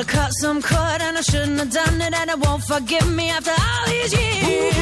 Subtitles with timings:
[0.00, 3.28] have cut some cord and I shouldn't have done it, and it won't forgive me
[3.30, 4.74] after all these years.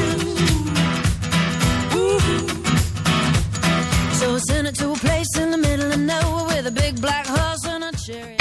[4.19, 7.01] So I sent it to a place in the middle of nowhere with a big
[7.01, 8.39] black horse and a chariot.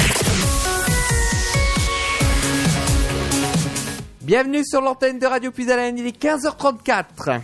[4.20, 7.40] Bienvenue sur l'antenne de Radio Puisalène, il est 15h34.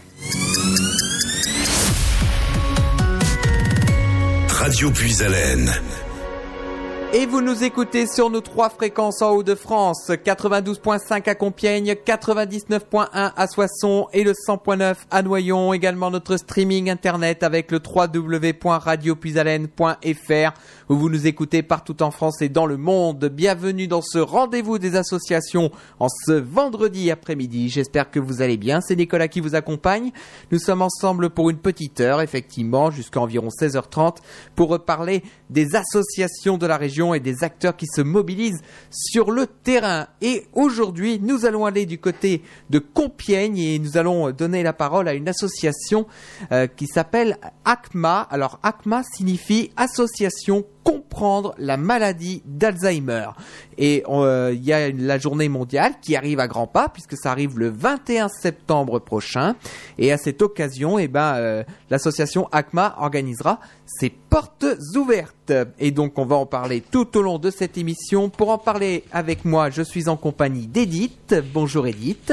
[4.48, 5.72] Radio Puisalène.
[7.16, 13.46] Et vous nous écoutez sur nos trois fréquences en Haut-de-France, 92.5 à Compiègne, 99.1 à
[13.46, 15.72] Soissons et le 100.9 à Noyon.
[15.72, 20.54] Également notre streaming internet avec le www.radiopuisalène.fr
[20.88, 23.24] vous nous écoutez partout en France et dans le monde.
[23.32, 27.70] Bienvenue dans ce rendez-vous des associations en ce vendredi après-midi.
[27.70, 28.82] J'espère que vous allez bien.
[28.82, 30.12] C'est Nicolas qui vous accompagne.
[30.52, 34.16] Nous sommes ensemble pour une petite heure, effectivement, jusqu'à environ 16h30
[34.56, 39.46] pour parler des associations de la région et des acteurs qui se mobilisent sur le
[39.46, 40.08] terrain.
[40.20, 45.08] Et aujourd'hui, nous allons aller du côté de Compiègne et nous allons donner la parole
[45.08, 46.06] à une association
[46.52, 48.20] euh, qui s'appelle ACMA.
[48.20, 53.30] Alors ACMA signifie Association comprendre la maladie d'Alzheimer.
[53.78, 57.32] Et euh, il y a la journée mondiale qui arrive à grands pas puisque ça
[57.32, 59.56] arrive le 21 septembre prochain.
[59.98, 65.52] Et à cette occasion, eh ben, euh, l'association ACMA organisera ses portes ouvertes.
[65.78, 68.28] Et donc on va en parler tout au long de cette émission.
[68.28, 71.34] Pour en parler avec moi, je suis en compagnie d'Edith.
[71.52, 72.32] Bonjour Edith.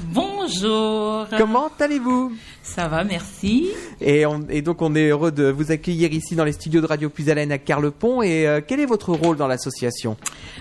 [0.00, 1.26] Bonjour.
[1.38, 3.68] Comment allez-vous Ça va, merci.
[4.00, 6.86] et, on- et donc on est heureux de vous accueillir ici dans les studios de
[6.86, 8.22] Radio Puisalène à Carlepont.
[8.22, 10.16] Et euh, quel est votre rôle dans l'association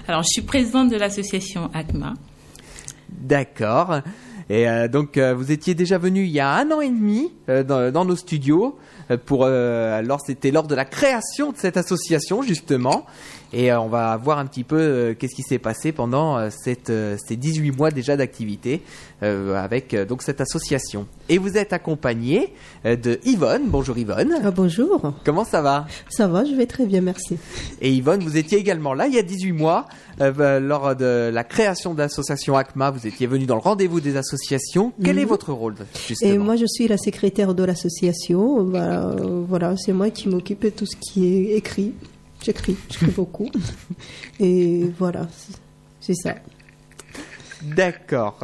[0.07, 2.13] Alors, je suis présidente de l'association ACMA.
[3.09, 3.99] D'accord.
[4.49, 7.31] Et euh, donc euh, vous étiez déjà venu il y a un an et demi
[7.47, 8.77] dans, dans nos studios
[9.25, 13.05] pour alors c'était lors de la création de cette association justement
[13.53, 16.49] et euh, on va voir un petit peu euh, qu'est-ce qui s'est passé pendant euh,
[16.51, 16.91] cette,
[17.25, 18.81] ces 18 mois déjà d'activité
[19.21, 21.05] avec donc cette association.
[21.29, 22.53] Et vous êtes accompagné
[22.85, 23.63] de Yvonne.
[23.67, 24.33] Bonjour Yvonne.
[24.43, 25.85] Ah, bonjour, Comment ça va?
[26.09, 27.37] Ça va, je vais très bien, merci.
[27.81, 29.85] Et Yvonne, vous étiez également là il y a 18 mois,
[30.21, 32.89] euh, lors de la création de l'association ACMA.
[32.89, 34.91] Vous étiez venu dans le rendez-vous des associations.
[35.03, 35.27] Quel est Mhm.
[35.29, 35.75] votre rôle,
[36.07, 36.31] justement?
[36.33, 38.71] Et moi, je suis la secrétaire de l'association.
[38.73, 41.93] Euh, voilà, c'est moi qui m'occupe de tout ce qui est écrit.
[42.43, 43.49] J'écris, j'écris beaucoup.
[44.39, 45.27] Et voilà,
[45.99, 46.35] c'est- ça.
[47.61, 48.39] D'accord.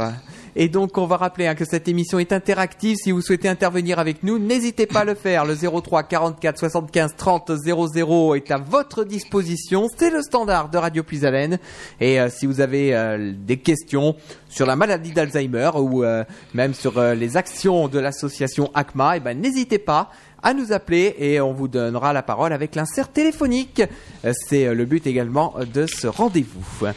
[0.55, 2.97] Et donc, on va rappeler hein, que cette émission est interactive.
[2.97, 5.43] Si vous souhaitez intervenir avec nous, n'hésitez pas à le faire.
[5.45, 9.87] Le 03 44 75 30 00 est à votre disposition.
[9.97, 11.57] C'est le standard de Radio Puisalène.
[11.99, 14.15] Et euh, si vous avez euh, des questions
[14.49, 19.39] sur la maladie d'Alzheimer ou euh, même sur les actions de l'association ACMA, eh ben,
[19.39, 20.11] n'hésitez pas
[20.43, 23.81] à nous appeler et on vous donnera la parole avec l'insert téléphonique.
[24.25, 26.87] Euh, C'est euh, le but également euh, de ce rendez-vous.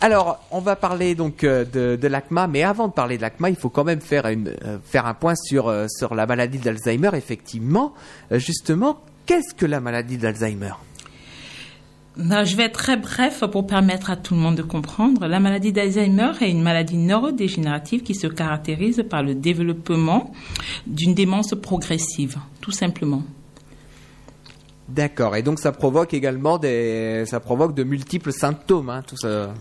[0.00, 3.70] Alors, on va parler donc de, l'ACMA, mais avant de parler de l'ACMA, il faut
[3.70, 4.30] quand même faire,
[4.84, 7.12] faire un point sur, sur la maladie d'Alzheimer.
[7.14, 7.94] Effectivement,
[8.30, 10.72] justement, qu'est-ce que la maladie d'Alzheimer?
[12.18, 15.26] Je vais être très bref pour permettre à tout le monde de comprendre.
[15.26, 20.32] La maladie d'Alzheimer est une maladie neurodégénérative qui se caractérise par le développement
[20.86, 23.22] d'une démence progressive, tout simplement.
[24.88, 25.34] D'accord.
[25.36, 29.52] Et donc, ça provoque également des, ça provoque de multiples symptômes, hein, tout ça.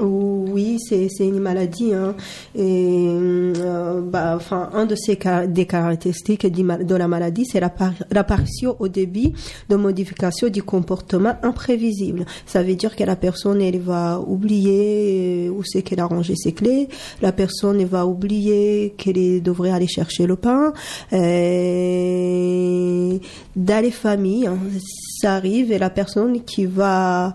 [0.00, 1.92] Oui, c'est une maladie.
[1.92, 2.14] Hein.
[2.54, 8.76] Et euh, bah, enfin, un de ces des caractéristiques de la maladie, c'est l'appar- l'apparition
[8.78, 9.32] au début
[9.68, 12.24] de modifications du comportement imprévisible.
[12.46, 16.34] Ça veut dire que la personne, elle va oublier euh, où c'est qu'elle a rangé
[16.36, 16.88] ses clés.
[17.20, 20.72] La personne, va oublier qu'elle devrait aller chercher le pain.
[21.12, 23.20] Et
[23.56, 24.58] dans les familles, hein,
[25.20, 27.34] ça arrive et la personne qui va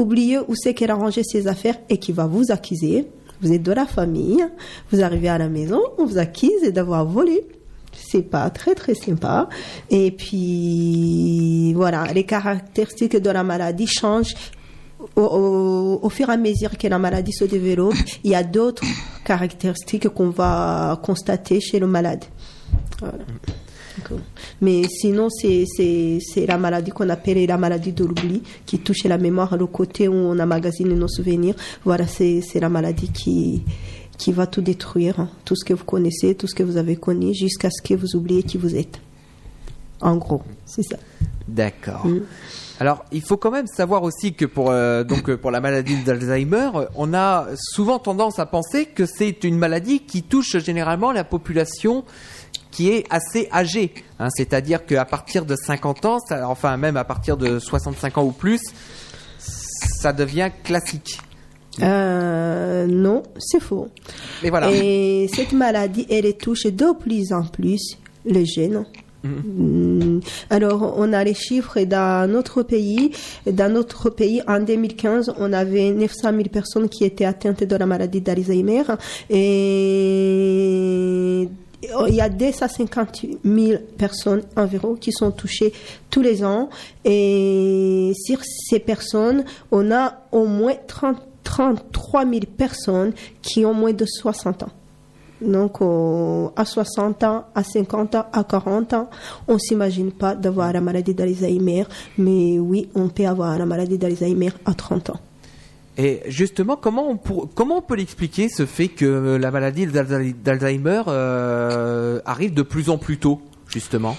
[0.00, 3.06] oublier où c'est qu'elle a rangé ses affaires et qui va vous accuser.
[3.42, 4.44] Vous êtes de la famille,
[4.90, 7.46] vous arrivez à la maison, on vous accuse d'avoir volé.
[7.92, 9.48] C'est pas très très sympa.
[9.90, 14.34] Et puis voilà, les caractéristiques de la maladie changent
[15.16, 17.94] au, au- au fur et à mesure que la maladie se développe.
[18.24, 18.84] Il y a d'autres
[19.24, 22.24] caractéristiques qu'on va constater chez le malade.
[23.00, 23.24] Voilà.
[24.60, 25.66] Mais sinon, c'est
[26.46, 30.14] la maladie qu'on appelle la maladie de l'oubli, qui touche la mémoire, le côté où
[30.14, 31.54] on emmagasine nos souvenirs.
[31.84, 33.62] Voilà, c'est la maladie qui,
[34.18, 35.28] qui va tout détruire, hein.
[35.44, 38.16] tout ce que vous connaissez, tout ce que vous avez connu, jusqu'à ce que vous
[38.16, 39.00] oubliez qui vous êtes.
[40.00, 40.96] En gros, c'est ça.
[41.46, 42.06] D'accord.
[42.06, 42.20] Mm.
[42.80, 46.02] Alors, il faut quand même savoir aussi que pour euh, donc euh, pour la maladie
[46.02, 51.24] d'Alzheimer, on a souvent tendance à penser que c'est une maladie qui touche généralement la
[51.24, 52.04] population
[52.70, 53.92] qui est assez âgée.
[54.18, 54.28] hein.
[54.36, 58.32] C'est-à-dire qu'à partir de 50 ans, ça- enfin même à partir de 65 ans ou
[58.32, 58.60] plus,
[59.38, 61.18] ça devient classique.
[61.82, 63.88] Euh, non, c'est faux.
[64.42, 64.70] Mais voilà.
[64.72, 68.84] Et cette maladie, elle touche de plus en plus les jeunes.
[69.22, 70.20] Mm.
[70.48, 73.12] Alors, on a les chiffres dans notre pays.
[73.46, 77.84] Dans notre pays, en 2015, on avait 900 000 personnes qui étaient atteintes de la
[77.86, 78.82] maladie d'Alzheimer.
[80.10, 81.48] Et
[81.82, 85.72] il y a 250 000 personnes environ qui sont touchées
[86.10, 86.68] tous les ans.
[87.04, 91.16] Et sur ces personnes, on a au moins 30
[91.50, 93.12] 33 000 personnes
[93.42, 94.68] qui ont moins de 60 ans.
[95.40, 95.78] Donc,
[96.56, 99.10] à 60 ans, à 50 ans, à 40 ans,
[99.48, 101.84] on s'imagine pas d'avoir la maladie d'Alzheimer,
[102.18, 105.20] mais oui, on peut avoir la maladie d'Alzheimer à 30 ans.
[106.02, 112.62] Et justement, comment on, peut l'expliquer ce fait que la maladie d'Alzheimer euh, arrive de
[112.62, 114.16] plus en plus tôt, justement?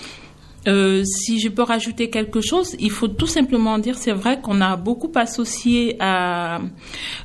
[0.67, 4.61] Euh, si je peux rajouter quelque chose, il faut tout simplement dire, c'est vrai qu'on
[4.61, 5.97] a beaucoup associé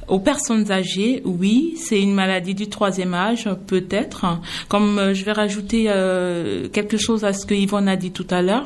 [0.09, 1.21] aux personnes âgées.
[1.25, 4.41] Oui, c'est une maladie du troisième âge, peut-être.
[4.69, 8.27] Comme euh, je vais rajouter euh, quelque chose à ce que Yvonne a dit tout
[8.31, 8.65] à l'heure.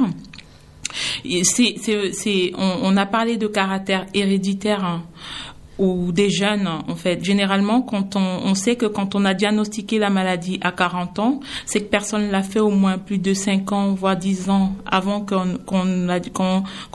[1.44, 5.04] C'est, on a parlé de caractère héréditaire hein,
[5.80, 7.24] ou des jeunes, en fait.
[7.24, 11.40] Généralement, quand on, on sait que quand on a diagnostiqué la maladie à 40 ans,
[11.64, 15.22] c'est que personne l'a fait au moins plus de 5 ans, voire 10 ans avant
[15.22, 16.20] qu'on, qu'on, la,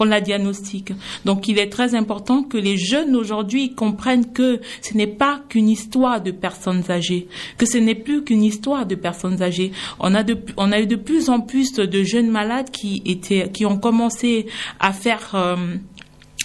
[0.06, 0.94] la diagnostique.
[1.26, 5.68] Donc, il est très important que les jeunes aujourd'hui comprennent que ce n'est pas qu'une
[5.68, 7.28] histoire de personnes âgées,
[7.58, 9.72] que ce n'est plus qu'une histoire de personnes âgées.
[10.00, 13.50] On a de, on a eu de plus en plus de jeunes malades qui étaient,
[13.52, 14.46] qui ont commencé
[14.80, 15.56] à faire, euh,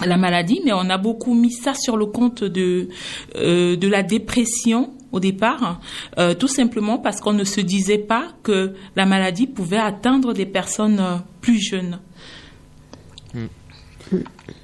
[0.05, 2.89] la maladie, mais on a beaucoup mis ça sur le compte de
[3.35, 5.81] euh, la dépression au départ,
[6.17, 10.45] euh, tout simplement parce qu'on ne se disait pas que la maladie pouvait atteindre des
[10.45, 11.99] personnes euh, plus jeunes.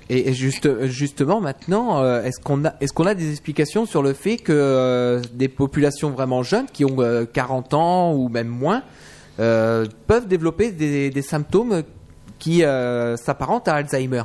[0.09, 5.49] Et et juste, justement, maintenant, est-ce qu'on a, des explications sur le fait que des
[5.49, 8.83] populations vraiment jeunes, qui ont euh, 40 ans ou même moins,
[9.37, 11.83] peuvent développer des, des symptômes
[12.39, 14.23] qui s'apparentent à Alzheimer?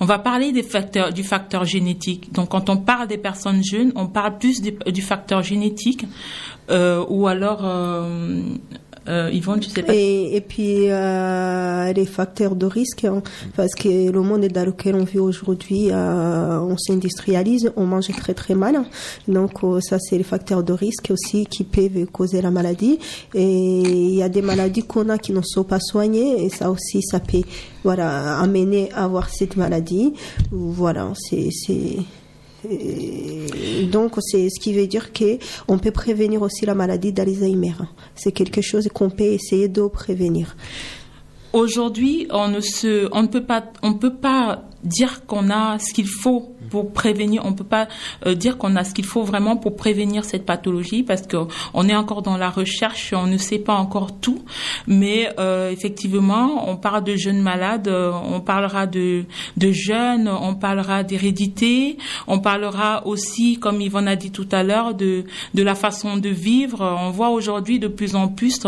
[0.00, 0.62] On va parler du
[1.24, 2.32] facteur génétique.
[2.32, 6.04] Donc, quand on parle des personnes jeunes, on parle plus du facteur génétique,
[6.70, 7.60] euh, ou alors,
[9.08, 9.94] euh, Yvonne, tu sais pas.
[9.94, 13.22] Et, puis euh, les facteurs de risque, hein,
[13.56, 18.34] parce que le monde dans lequel on vit aujourd'hui, euh, on s'industrialise, on mange très
[18.34, 18.84] très mal.
[19.26, 22.98] Donc ça c'est les facteurs de risque aussi qui peuvent causer la maladie.
[23.34, 26.70] Et il y a des maladies qu'on a qui ne sont pas soignées et ça
[26.70, 27.42] aussi ça peut
[27.84, 30.12] voilà amener à avoir cette maladie.
[30.50, 31.50] Voilà, c'est
[33.90, 35.38] donc, c'est ce qui veut dire que
[35.68, 37.74] on peut prévenir aussi la maladie d'Alzheimer.
[38.14, 40.56] C'est quelque chose qu'on peut essayer de prévenir.
[41.52, 46.08] Aujourd'hui, on ne se, on peut pas, on peut pas dire qu'on a ce qu'il
[46.08, 47.42] faut pour prévenir.
[47.44, 47.88] On peut pas
[48.26, 51.36] euh, dire qu'on a ce qu'il faut vraiment pour prévenir cette pathologie parce que
[51.74, 54.42] on est encore dans la recherche, on ne sait pas encore tout.
[54.86, 59.24] Mais euh, effectivement, on parle de jeunes malades, euh, on parlera de
[59.56, 64.94] de jeunes, on parlera d'hérédité, on parlera aussi, comme Yvonne a dit tout à l'heure,
[64.94, 65.24] de
[65.54, 66.80] de la façon de vivre.
[67.00, 68.60] On voit aujourd'hui de plus en plus,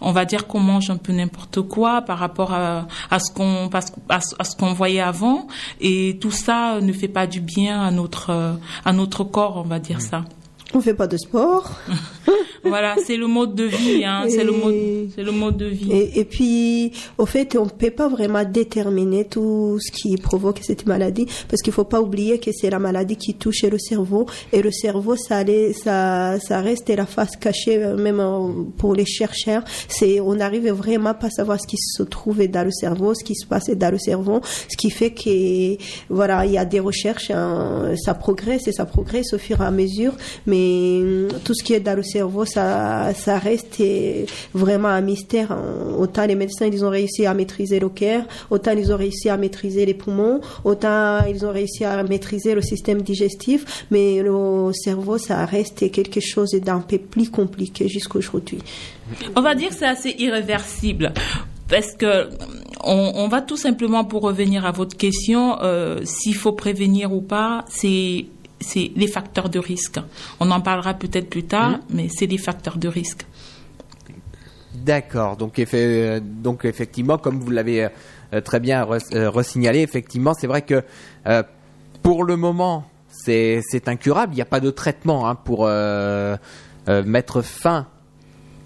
[0.00, 3.68] on- va dire qu'on mange un peu n'importe quoi par rapport à, à ce qu'on
[4.08, 5.46] à, à ce qu'on voyait avant,
[5.80, 8.52] et tout ça ne fait pas du bien à notre euh,
[8.84, 10.24] à notre corps, on va dire ça.
[10.74, 11.70] On fait pas de sport.
[12.68, 14.74] Voilà, c'est le mode de vie, hein, c'est le mode
[15.14, 15.92] c'est le mode de vie.
[15.92, 20.86] Et, et puis, au fait, on peut pas vraiment déterminer tout ce qui provoque cette
[20.86, 24.62] maladie, parce qu'il faut pas oublier que c'est la maladie qui touche le cerveau, et
[24.62, 29.06] le cerveau, ça, allait, ça, ça reste la face cachée, euh, même euh, pour les
[29.06, 29.62] chercheurs.
[29.88, 33.24] C'est, on n'arrive vraiment pas à savoir ce qui se trouve dans le cerveau, ce
[33.24, 35.76] qui se passe dans le cerveau, ce qui fait que,
[36.08, 39.64] voilà, il y a des recherches, hein, ça progresse et ça progresse au fur et
[39.64, 40.14] à mesure,
[40.46, 43.82] mais hum, tout ce qui est dans le cerveau, ça, ça reste
[44.54, 45.56] vraiment un mystère.
[45.98, 49.36] Autant les médecins, ils ont réussi à maîtriser le cœur, autant ils ont réussi à
[49.36, 55.18] maîtriser les poumons, autant ils ont réussi à maîtriser le système digestif, mais le cerveau,
[55.18, 58.58] ça reste quelque chose d'un peu plus compliqué jusqu'aujourd'hui.
[59.34, 61.12] On va dire que c'est assez irréversible.
[61.68, 62.28] Parce que
[62.84, 67.64] on va tout simplement pour revenir à votre question, euh, s'il faut prévenir ou pas,
[67.68, 68.26] c'est
[68.60, 69.98] c'est les facteurs de risque.
[70.40, 73.26] On en parlera peut-être plus tard, mais c'est des facteurs de risque.
[74.74, 75.36] D'accord.
[75.36, 77.88] Donc, euh, donc effectivement, comme vous l'avez
[78.32, 80.82] euh, très bien euh, resignalé, effectivement, c'est vrai que
[81.26, 81.42] euh,
[82.02, 84.32] pour le moment, c'est incurable.
[84.32, 86.36] Il n'y a pas de traitement hein, pour euh,
[86.86, 87.88] mettre fin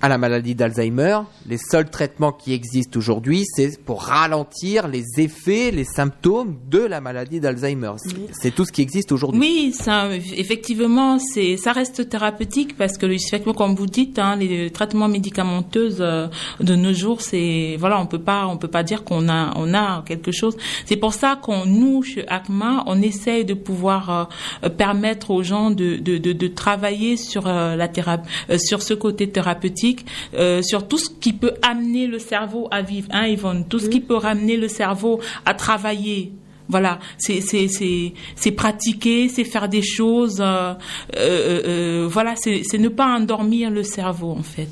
[0.02, 5.70] à la maladie d'Alzheimer, les seuls traitements qui existent aujourd'hui, c'est pour ralentir les effets,
[5.70, 7.92] les symptômes de la maladie d'Alzheimer.
[8.32, 9.40] C'est- tout ce qui existe aujourd'hui.
[9.40, 14.70] Oui, ça, effectivement, c'est, ça reste thérapeutique parce que effectivement, comme vous dites, hein, les
[14.70, 16.28] traitements médicamenteux euh,
[16.60, 19.74] de nos jours, c'est voilà, on peut pas, on peut pas dire qu'on a, on
[19.74, 20.56] a quelque chose.
[20.86, 24.28] C'est pour ça qu'on nous chez ACMA, on essaye de pouvoir
[24.64, 28.28] euh, permettre aux gens de de, de, de travailler sur euh, la thérapie,
[28.58, 29.89] sur ce côté thérapeutique,
[30.34, 33.88] euh, sur tout ce qui peut amener le cerveau à vivre, hein, Yvonne, tout ce
[33.88, 36.32] qui peut ramener le cerveau à travailler.
[36.68, 40.40] Voilà, c'est c'est c'est c'est pratiquer, c'est faire des choses.
[40.40, 40.74] euh,
[41.16, 44.68] euh, euh, voilà, c'est c'est ne pas endormir le cerveau en fait.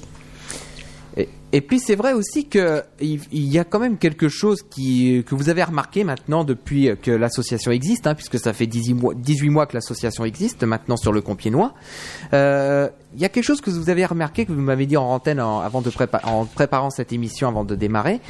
[1.52, 5.24] Et, puis c'est vrai aussi que il il y a quand même quelque chose qui
[5.26, 9.14] que vous avez remarqué maintenant depuis que l'association existe, hein, puisque ça fait 18 mois,
[9.14, 11.74] 18 mois que l'association existe maintenant sur le Compiègnois.
[12.32, 15.04] Euh, il y a quelque chose que vous avez remarqué que vous m'avez dit en
[15.04, 15.90] antenne en, avant de
[16.24, 18.20] en préparant cette émission avant de démarrer,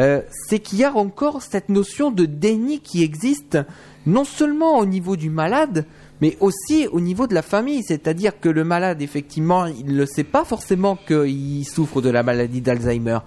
[0.00, 3.58] euh, c'est qu'il y a encore cette notion de déni qui existe
[4.06, 5.86] non seulement au niveau du malade,
[6.24, 7.82] mais aussi au niveau de la famille.
[7.82, 12.62] C'est-à-dire que le malade, effectivement, il ne sait pas forcément qu'il souffre de la maladie
[12.62, 13.18] d'Alzheimer.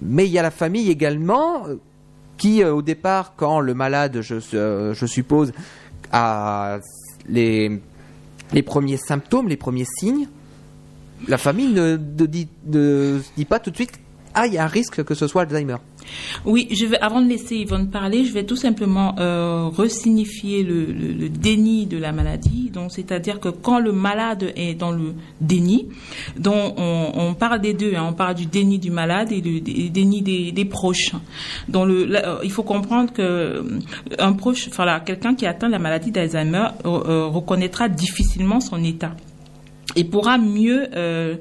[0.00, 1.74] Mais il y a la famille également euh,
[2.38, 5.52] qui, euh, au départ, quand le malade, je, euh, je suppose,
[6.10, 6.78] a
[7.28, 7.82] les,
[8.54, 10.26] les premiers symptômes, les premiers signes,
[11.26, 14.00] la famille ne, dit, ne dit pas tout de suite
[14.32, 15.76] Ah, il y a un risque que ce soit Alzheimer.
[16.44, 21.28] Oui, je vais avant de laisser Yvonne parler, je vais tout simplement euh, resignifier le,
[21.28, 22.70] déni de la maladie.
[22.90, 25.88] C'est-à-dire que quand le malade est dans le déni,
[26.38, 30.22] donc on, parle des deux, hein, on parle du déni du malade et du déni
[30.22, 31.12] des, proches.
[31.74, 33.22] Euh, il faut comprendre que
[34.20, 34.68] euh, proche,
[35.04, 39.14] quelqu'un qui atteint la maladie d'Alzheimer euh, reconnaîtra difficilement son état
[39.96, 41.36] et pourra mieux euh,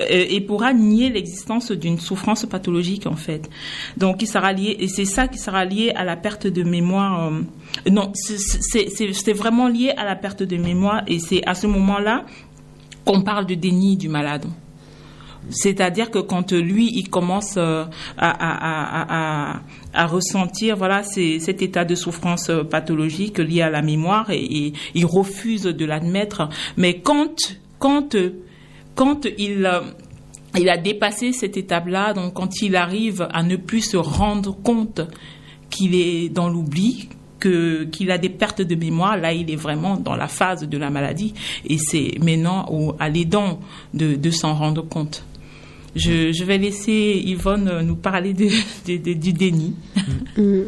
[0.00, 3.48] euh, et pourra nier l'existence d'une souffrance pathologique en fait.
[3.96, 7.30] Donc il sera lié et c'est ça qui sera lié à la perte de mémoire.
[7.32, 12.24] euh, non, c'est- vraiment lié à la perte de mémoire et c'est à ce moment-là
[13.04, 14.46] qu'on parle de déni du malade.
[15.50, 17.84] C'est-à-dire que quand lui, il commence euh,
[18.16, 19.60] à, à, à,
[19.92, 25.04] à, ressentir voilà, cet état de souffrance pathologique lié à la mémoire et, et il
[25.04, 26.48] refuse de l'admettre.
[26.76, 27.34] Mais quand,
[27.82, 28.44] quand, euh,
[29.00, 29.80] euh,
[30.56, 35.00] il a dépassé cette étape-là, donc quand il arrive à ne plus se rendre compte
[35.68, 37.08] qu'il est dans l'oubli,
[37.40, 40.90] qu'il a des pertes de mémoire, là il est vraiment dans la phase de la
[40.90, 41.34] maladie
[41.64, 43.58] et c'est maintenant à l'aidant
[43.94, 45.24] de s'en rendre compte.
[45.94, 48.32] Je, vais laisser Yvonne euh, nous parler
[48.84, 49.74] du déni.
[50.36, 50.60] Mm,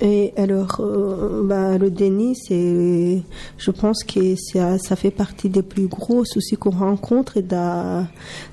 [0.00, 3.22] Et alors, euh, bah, le déni, c'est,
[3.58, 8.06] je pense que ça, ça fait partie des plus gros soucis qu'on rencontre dans,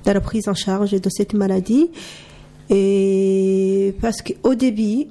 [0.04, 1.90] dans la prise en charge de cette maladie.
[2.70, 5.06] Et parce qu'au début,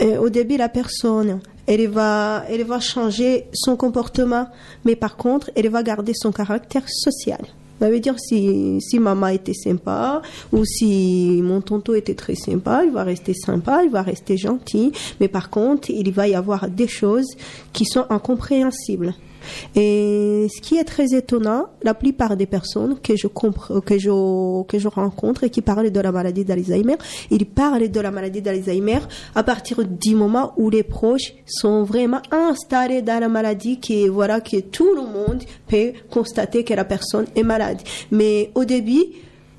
[0.00, 4.48] euh, au début, la personne, elle va, elle va changer son comportement,
[4.84, 7.40] mais par contre, elle va garder son caractère social.
[7.82, 10.22] Ça veut dire si, si maman était sympa
[10.52, 14.92] ou si mon tonton était très sympa, il va rester sympa, il va rester gentil,
[15.18, 17.26] mais par contre, il va y avoir des choses
[17.72, 19.14] qui sont incompréhensibles.
[19.74, 24.78] Et ce qui est très étonnant, la plupart des personnes que je que je, que
[24.78, 26.96] je rencontre et qui parlent de la maladie d'Alzheimer,
[27.30, 29.00] ils parlent de la maladie d'Alzheimer
[29.34, 34.40] à partir du moment où les proches sont vraiment installés dans la maladie, qui voilà,
[34.40, 37.80] que tout le monde peut constater que la personne est malade.
[38.10, 39.04] Mais au début,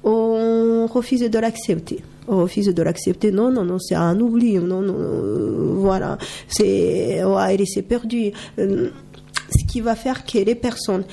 [0.03, 1.99] on refuse de l'accepter.
[2.27, 3.31] On refuse de l'accepter.
[3.31, 4.57] Non, non, non, c'est un oubli.
[4.57, 6.17] Non, non, euh, voilà.
[6.47, 8.31] C'est, ouais, il s'est perdu.
[9.57, 11.03] Ce qui va faire que les personnes,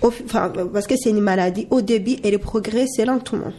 [0.00, 3.52] parce que c'est une maladie, au début, elle progresse lentement.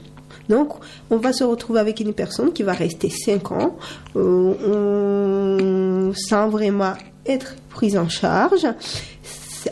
[0.49, 0.73] Donc,
[1.09, 3.75] on va se retrouver avec une personne qui va rester 5 ans
[4.15, 6.93] euh, sans vraiment
[7.25, 8.65] être prise en charge,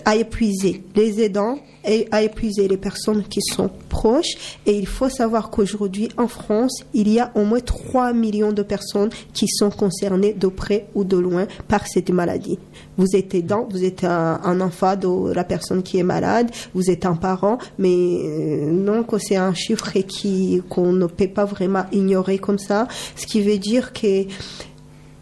[0.06, 4.60] à épuiser les aidants et à épuiser les personnes qui sont proches.
[4.66, 8.64] Et il faut savoir qu'aujourd'hui, en France, il y a au moins 3 millions de
[8.64, 12.58] personnes qui sont concernées de près ou de loin par cette maladie.
[12.98, 16.90] Vous êtes aidant, vous êtes un, un enfant de la personne qui est malade, vous
[16.90, 21.86] êtes un parent, mais euh, donc c'est un chiffre qui qu'on ne peut pas vraiment
[21.92, 22.88] ignorer comme ça.
[23.16, 24.26] Ce qui veut dire que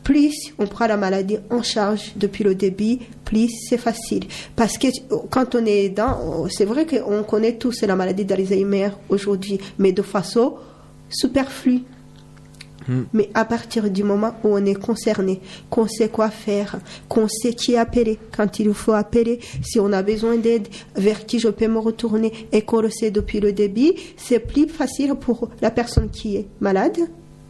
[0.03, 4.25] plus on prend la maladie en charge depuis le début, plus c'est facile.
[4.55, 4.87] Parce que
[5.29, 10.01] quand on est dans, c'est vrai qu'on connaît tous la maladie d'Alzheimer aujourd'hui, mais de
[10.01, 10.55] façon
[11.09, 11.81] superflue.
[13.13, 17.53] Mais à partir du moment où on est concerné, qu'on sait quoi faire, qu'on sait
[17.53, 21.69] qui appeler quand il faut appeler, si on a besoin d'aide, vers qui je peux
[21.69, 26.09] me retourner et qu'on le sait depuis le début, c'est plus facile pour la personne
[26.09, 26.97] qui est malade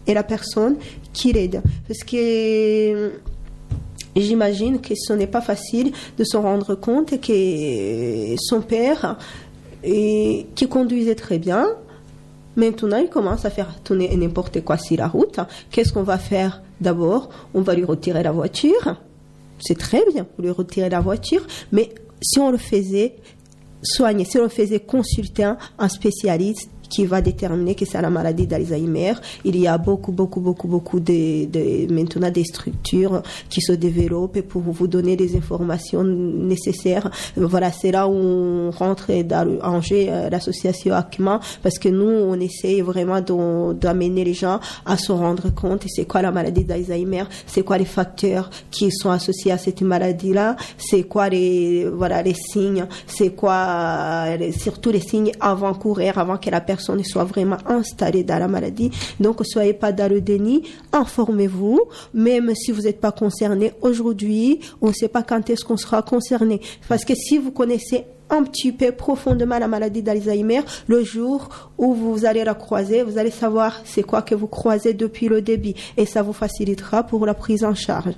[0.07, 0.77] et la personne
[1.13, 1.61] qui l'aide.
[1.87, 3.13] Parce que
[4.15, 9.17] j'imagine que ce n'est pas facile de se rendre compte que son père,
[9.83, 11.67] et, qui conduisait très bien,
[12.55, 15.39] Maintenant, il commence à faire tourner n'importe quoi sur la route.
[15.71, 17.29] Qu'est-ce qu'on va faire d'abord?
[17.53, 18.97] On va lui retirer la voiture.
[19.59, 21.41] C'est très bien, lui retirer la voiture,
[21.71, 21.89] mais
[22.21, 23.15] si on le faisait
[23.81, 28.47] soigner, si on le faisait consulter un spécialiste qui va déterminer que c'est la maladie
[28.47, 29.13] d'Alzheimer.
[29.43, 34.41] Il y a beaucoup, beaucoup, beaucoup, beaucoup de, de, maintenant des structures qui se développent
[34.41, 37.09] pour vous donner des informations nécessaires.
[37.35, 42.39] Voilà, c'est là où on rentre dans jeu euh, l'association ACMA parce que nous, on
[42.39, 47.63] essaie vraiment d'amener les gens à se rendre compte c'est quoi la maladie d'Alzheimer, c'est
[47.63, 52.85] quoi les facteurs qui sont associés à cette maladie-là, c'est quoi les, voilà, les signes,
[53.05, 54.25] c'est quoi,
[54.57, 58.89] surtout les signes avant-coureurs, avant que la personne personne soit vraiment installée dans la maladie.
[59.19, 61.79] Donc, soyez pas dans le déni, informez-vous,
[62.15, 66.01] même si vous n'êtes pas concerné aujourd'hui, on ne sait pas quand est-ce qu'on sera
[66.01, 66.61] concerné.
[66.89, 71.93] Parce que si vous connaissez un petit peu profondément la maladie d'Alzheimer, le jour où
[71.93, 75.73] vous allez la croiser, vous allez savoir c'est quoi que vous croisez depuis le début
[75.97, 78.15] et ça vous facilitera pour la prise en charge.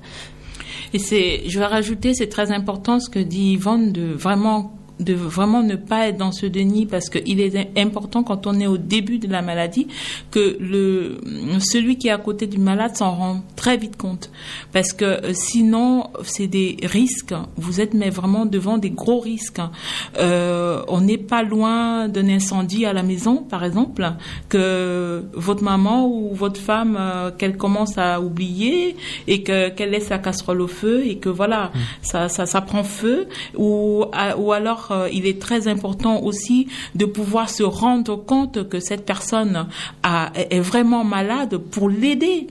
[0.94, 5.14] Et c'est, je vais rajouter, c'est très important ce que dit Yvonne de vraiment de
[5.14, 8.78] vraiment ne pas être dans ce déni parce qu'il est important quand on est au
[8.78, 9.88] début de la maladie
[10.32, 11.18] que le
[11.60, 14.30] celui qui est à côté du malade s'en rend très vite compte.
[14.72, 17.34] Parce que euh, sinon c'est des risques.
[17.58, 19.62] Vous êtes mais vraiment devant des gros risques.
[20.18, 24.10] Euh, on n'est pas loin d'un incendie à la maison par exemple
[24.50, 28.96] que votre maman ou votre femme euh, qu'elle commence à oublier
[29.28, 31.80] et que qu'elle laisse la casserole au feu et que voilà mmh.
[32.02, 34.06] ça, ça ça prend feu ou
[34.38, 39.06] ou alors euh, il est très important aussi de pouvoir se rendre compte que cette
[39.06, 39.68] personne
[40.04, 42.48] est vraiment malade pour l'aider.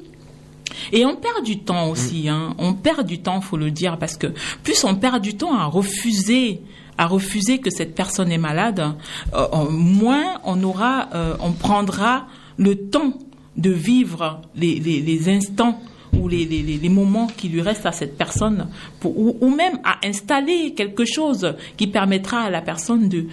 [0.93, 2.55] Et on perd du temps aussi, hein.
[2.59, 4.29] on perd du temps, faut le dire, parce que
[4.62, 6.62] plus on perd du temps à refuser
[6.97, 8.95] à refuser que cette personne est malade,
[9.35, 13.15] euh, moins on aura, euh, on prendra le temps
[13.56, 15.80] de vivre les instants
[16.25, 18.69] ou les, moments qui lui restent à cette personne,
[19.04, 23.26] ou, même à installer quelque chose qui permettra à la personne de,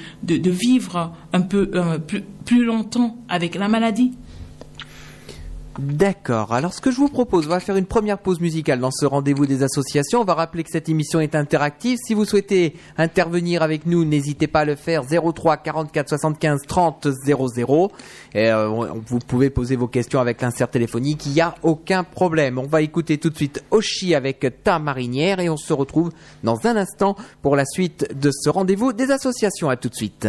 [0.49, 1.97] vivre un peu euh,
[2.45, 4.11] plus longtemps avec la maladie.
[5.81, 6.53] D'accord.
[6.53, 9.07] Alors ce que je vous propose, on va faire une première pause musicale dans ce
[9.07, 10.21] rendez-vous des associations.
[10.21, 11.97] On va rappeler que cette émission est interactive.
[12.05, 17.07] Si vous souhaitez intervenir avec nous, n'hésitez pas à le faire 03 44 75 30
[17.25, 17.91] 00.
[18.35, 18.67] Et, euh,
[19.07, 22.59] vous pouvez poser vos questions avec l'insert téléphonique, il n'y a aucun problème.
[22.59, 26.11] On va écouter tout de suite Oshi avec Ta marinière et on se retrouve
[26.43, 29.67] dans un instant pour la suite de ce rendez-vous des associations.
[29.67, 30.27] À tout de suite.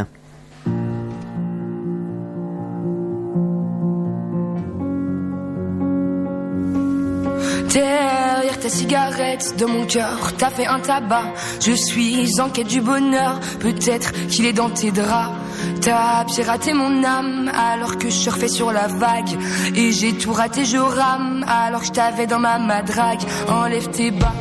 [7.72, 11.32] Derrière ta cigarette, de mon cœur, t'as fait un tabac.
[11.58, 15.32] Je suis en quête du bonheur, peut-être qu'il est dans tes draps.
[15.80, 19.38] T'as piraté mon âme alors que je surfais sur la vague.
[19.74, 23.22] Et j'ai tout raté, je rame alors que je t'avais dans ma madrague.
[23.48, 24.34] Enlève tes bas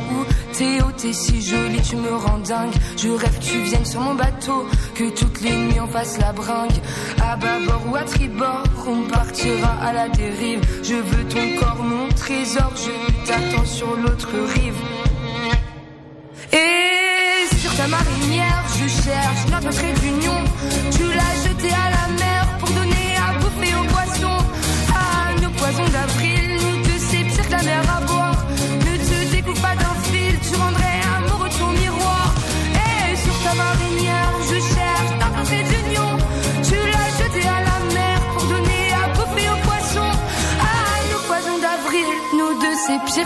[0.52, 2.74] Théo, t'es si jolie, tu me rends dingue.
[2.98, 6.32] Je rêve que tu viennes sur mon bateau, que toutes les nuits on fasse la
[6.32, 6.78] bringue.
[7.22, 10.60] À bâbord ou à tribord, on partira à la dérive.
[10.82, 14.74] Je veux ton corps, mon trésor, je t'attends sur l'autre rive.
[16.52, 20.38] Et sur ta marinière, je cherche notre trait d'union.
[20.90, 21.91] Tu l'as jeté à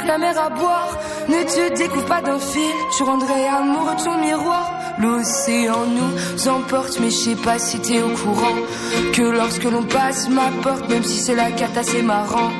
[0.06, 0.98] la mer à boire.
[1.28, 4.70] Ne te découvre pas d'un fil, tu rendrais amoureux ton miroir.
[4.98, 8.56] L'océan nous emporte, mais je sais pas si t'es au courant
[9.12, 12.50] que lorsque l'on passe ma porte, même si c'est la carte assez marrant,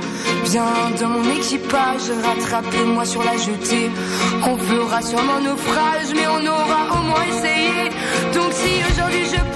[0.45, 3.91] viens dans mon équipage, rattrapez-moi sur la jetée.
[4.45, 7.91] On fera sûrement naufrage, mais on aura au moins essayé.
[8.35, 9.56] Donc si aujourd'hui je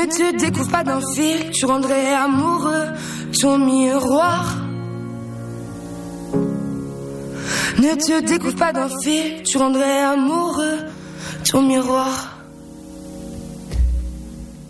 [0.00, 2.86] Ne te découvre pas d'un fil, tu rendrais amoureux
[3.38, 4.56] ton miroir.
[7.78, 10.78] Ne te découvre pas d'un fil, tu rendrais amoureux
[11.50, 12.39] ton miroir.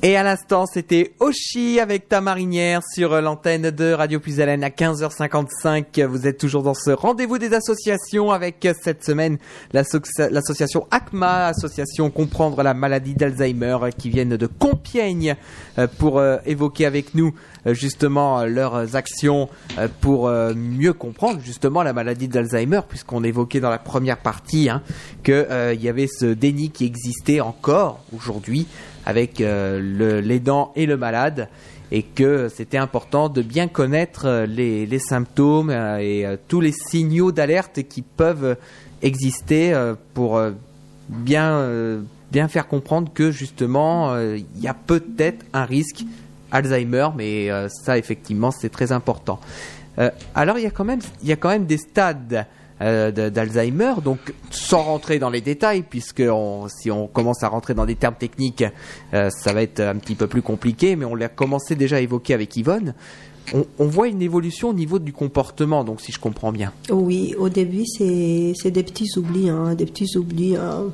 [0.03, 4.71] Et à l'instant, c'était Oshi avec ta marinière sur l'antenne de Radio Plus Haleine à
[4.71, 6.03] 15h55.
[6.07, 9.37] Vous êtes toujours dans ce rendez-vous des associations avec cette semaine
[9.75, 15.37] l'asso- l'association ACMA, association Comprendre la maladie d'Alzheimer, qui viennent de Compiègne
[15.79, 17.35] euh, pour euh, évoquer avec nous
[17.67, 19.51] euh, justement leurs actions
[20.01, 24.81] pour mieux comprendre justement la maladie d'Alzheimer, puisqu'on évoquait dans la première partie hein,
[25.23, 28.67] que euh, il y avait ce déni qui existait encore aujourd'hui
[29.11, 31.49] avec euh, l'aidant et le malade
[31.92, 36.61] et que c'était important de bien connaître euh, les, les symptômes euh, et euh, tous
[36.61, 38.57] les signaux d'alerte qui peuvent
[39.03, 39.75] exister
[40.12, 40.38] pour
[41.09, 46.05] bien, bien faire comprendre que justement il y a peut-être un risque
[46.51, 49.40] Alzheimer, mais ça effectivement c'est très important.
[50.35, 52.44] Alors il y quand même, il y a quand même des stades
[52.83, 54.19] euh, d'Alzheimer, donc
[54.51, 56.23] sans rentrer dans les détails, puisque
[56.69, 58.64] si on commence à rentrer dans des termes techniques,
[59.12, 62.01] euh, ça va être un petit peu plus compliqué, mais on l'a commencé déjà à
[62.01, 62.95] évoquer avec Yvonne.
[63.53, 66.73] On, voit une évolution au niveau du comportement, donc si je comprends bien.
[66.88, 70.85] Oui, au début, c'est des petits oublis, hein, des petits oublis, hein,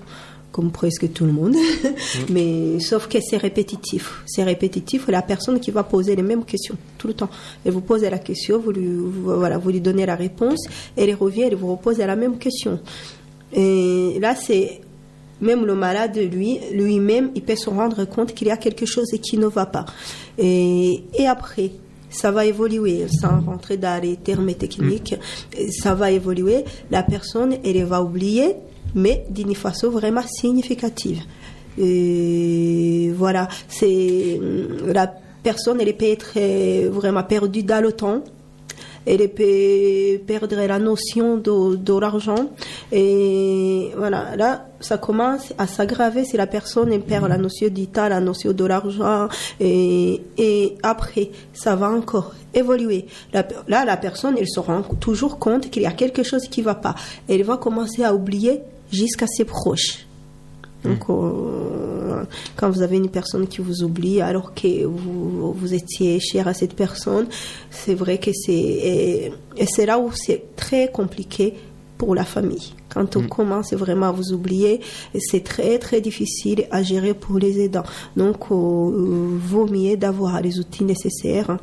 [0.56, 1.54] comme presque tout le monde.
[2.30, 4.22] Mais sauf que c'est répétitif.
[4.24, 5.06] C'est répétitif.
[5.08, 7.28] La personne qui va poser les mêmes questions tout le temps.
[7.62, 10.66] Elle vous pose la question, vous lui, voilà, vous lui donnez la réponse,
[10.96, 12.80] elle revient, elle vous repose la même question.
[13.52, 14.80] Et là, c'est
[15.42, 19.10] même le malade, lui, lui-même, il peut se rendre compte qu'il y a quelque chose
[19.22, 19.84] qui ne va pas.
[20.38, 21.72] Et, et après,
[22.08, 25.16] ça va évoluer, sans rentrer dans les termes techniques,
[25.82, 26.64] ça va évoluer.
[26.90, 28.54] La personne, elle va oublier,
[28.94, 31.22] mais d'une façon vraiment significative.
[31.78, 34.40] Et voilà, c'est
[34.86, 38.22] la personne, elle peut être vraiment perdue dans le temps
[39.06, 42.50] elle peut perdre la notion de, l'argent.
[42.90, 48.08] Et voilà, là, ça commence à s'aggraver si la personne perd la notion du temps,
[48.08, 49.28] la notion de l'argent.
[49.60, 50.20] Et,
[50.82, 53.06] après, ça va encore évoluer.
[53.32, 56.74] Là, la personne, elle se rend toujours compte qu'il y a quelque chose qui va
[56.74, 56.96] pas.
[57.28, 58.60] Elle va commencer à oublier
[58.92, 60.06] jusqu'à ses proches.
[60.84, 66.20] Donc, euh, quand vous avez une personne qui vous oublie alors que vous, vous étiez
[66.20, 67.26] cher à cette personne,
[67.70, 68.52] c'est vrai que c'est.
[68.52, 71.54] Et, et c'est là où c'est très compliqué
[71.98, 72.74] pour la famille.
[72.88, 74.80] Quand on commence vraiment à vous oublier,
[75.18, 77.84] c'est très très difficile à gérer pour les aidants.
[78.16, 81.58] Donc, euh, vaut mieux d'avoir les outils nécessaires hein,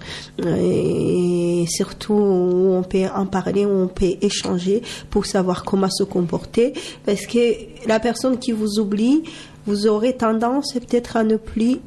[0.45, 6.03] et surtout où on peut en parler, où on peut échanger pour savoir comment se
[6.03, 6.73] comporter.
[7.05, 9.23] Parce que la personne qui vous oublie,
[9.65, 11.79] vous aurez tendance peut-être à ne plus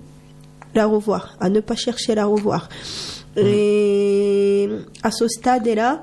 [0.75, 2.69] la revoir, à ne pas chercher à la revoir.
[3.37, 4.69] Et
[5.03, 6.01] à ce stade-là,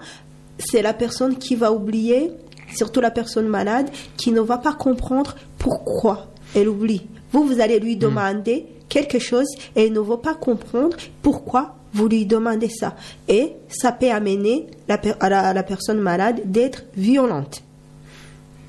[0.59, 2.31] c'est la personne qui va oublier,
[2.75, 7.07] surtout la personne malade, qui ne va pas comprendre pourquoi elle oublie.
[7.31, 12.07] Vous, vous allez lui demander quelque chose et elle ne va pas comprendre pourquoi vous
[12.07, 12.95] lui demandez ça.
[13.27, 17.63] Et ça peut amener la à, la, à la personne malade d'être violente.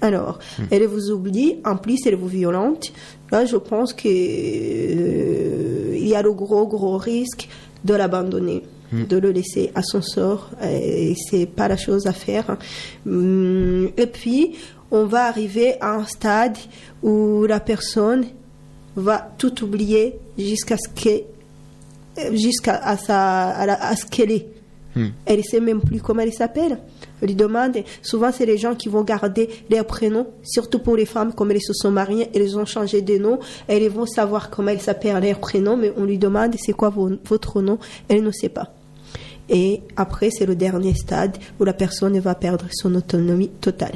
[0.01, 0.39] Alors,
[0.71, 2.93] elle vous oublie, en plus elle vous violente.
[3.33, 7.49] Là, je pense que euh, y a le gros gros risque
[7.85, 8.63] de l'abandonner,
[9.09, 10.51] de le laisser à son sort.
[10.63, 12.57] Et c'est pas la chose à faire.
[13.07, 14.55] Hum, Et puis,
[14.91, 16.57] on va arriver à un stade
[17.03, 18.25] où la personne
[18.97, 21.23] va tout oublier jusqu'à ce que
[22.33, 24.47] jusqu'à à sa à, la- à ce qu'elle est
[25.27, 26.79] Elle ne sait même plus comment elle s'appelle.
[27.21, 31.07] Elle lui demande, souvent c'est les gens qui vont garder leurs prénoms, surtout pour les
[31.07, 34.69] femmes, comme elles se sont mariées, elles ont changé de nom, elles vont savoir comment
[34.71, 37.79] elles s'appellent leur prénom, mais on lui demande c'est quoi vo- votre nom,
[38.09, 38.73] elle ne sait pas.
[39.49, 43.95] Et après, c'est le dernier stade où la personne va perdre son autonomie totale.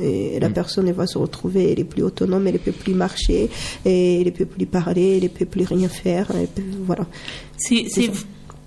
[0.00, 3.48] Et la personne va se retrouver, elle est plus autonome, elle ne peut plus marcher,
[3.84, 6.26] et elle ne peut plus parler, elle ne peut plus rien faire.
[6.28, 7.06] peut- voilà.
[7.56, 7.84] C'est,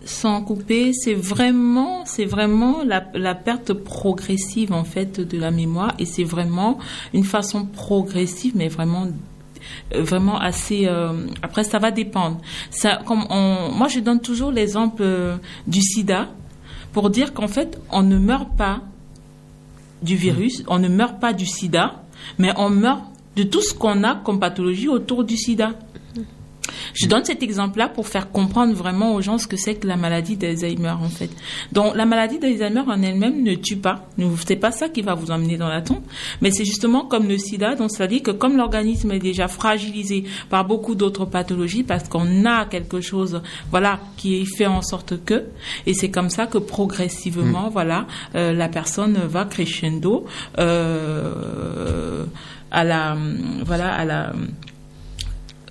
[0.05, 5.93] sans couper, c'est vraiment, c'est vraiment la, la perte progressive en fait de la mémoire
[5.99, 6.77] et c'est vraiment
[7.13, 9.07] une façon progressive, mais vraiment
[9.93, 12.39] vraiment assez euh, après ça va dépendre.
[12.69, 16.27] Ça comme on, moi je donne toujours l'exemple euh, du sida
[16.93, 18.81] pour dire qu'en fait on ne meurt pas
[20.01, 22.03] du virus on ne meurt pas du sida
[22.37, 23.01] mais on meurt
[23.35, 25.73] de tout ce qu'on a comme pathologie autour du sida
[26.93, 29.95] je donne cet exemple-là pour faire comprendre vraiment aux gens ce que c'est que la
[29.95, 31.29] maladie d'Alzheimer, en fait.
[31.71, 34.07] Donc, la maladie d'Alzheimer en elle-même ne tue pas.
[34.17, 36.03] Ne c'est pas ça qui va vous emmener dans la tombe.
[36.41, 37.75] Mais c'est justement comme le sida.
[37.75, 42.45] Donc, ça dit que comme l'organisme est déjà fragilisé par beaucoup d'autres pathologies, parce qu'on
[42.45, 45.45] a quelque chose, voilà, qui fait en sorte que,
[45.85, 50.25] et c'est comme ça que progressivement, voilà, euh, la personne va crescendo,
[50.57, 52.25] euh,
[52.71, 53.17] à la,
[53.65, 54.33] voilà, à la,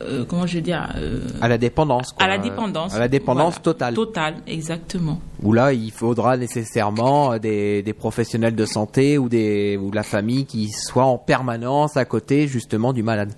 [0.02, 2.12] euh, comment je vais dire euh, À la dépendance.
[2.12, 2.24] quoi.
[2.24, 2.94] à la dépendance.
[2.94, 3.62] À la dépendance Voilà.
[3.62, 3.94] totale.
[3.94, 5.20] Totale, exactement.
[5.42, 10.02] Où là, il faudra nécessairement des, des professionnels de santé ou, des, ou de la
[10.02, 13.32] famille qui soient en permanence à côté justement du malade.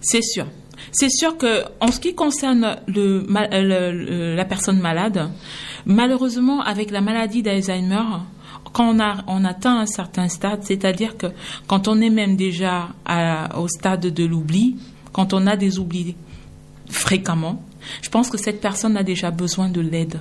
[0.00, 0.46] C'est sûr.
[0.92, 5.28] C'est sûr que en ce qui concerne le, ma- euh, le- le- la personne malade,
[5.86, 8.02] malheureusement avec la maladie d'Alzheimer,
[8.72, 11.26] quand on, a, on atteint un certain stade, c'est-à-dire que
[11.66, 14.76] quand on est même déjà à- au stade de l'oubli,
[15.14, 16.14] quand on a des oublis
[16.90, 17.62] fréquemment,
[18.02, 20.20] je pense que cette personne a déjà besoin de l'aide.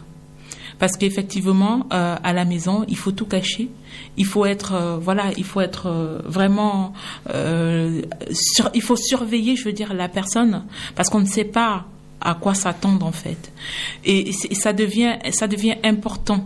[0.79, 3.69] Parce qu'effectivement, euh, à la maison, il faut tout cacher.
[4.17, 6.93] Il faut être, euh, voilà, il faut être euh, vraiment,
[7.34, 10.63] il faut surveiller, je veux dire, la personne,
[10.95, 11.86] parce qu'on ne sait pas
[12.21, 13.51] à quoi s'attendre en fait.
[14.06, 16.45] Et, et ça devient, ça devient important.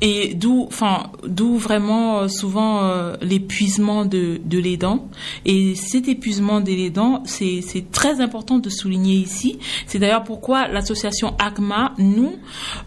[0.00, 5.08] Et d'où, enfin, d'où vraiment euh, souvent euh, l'épuisement de, de l'aidant.
[5.44, 9.58] Et cet épuisement de l'aidant, c'est, c'est très important de souligner ici.
[9.86, 12.36] C'est d'ailleurs pourquoi l'association ACMA, nous,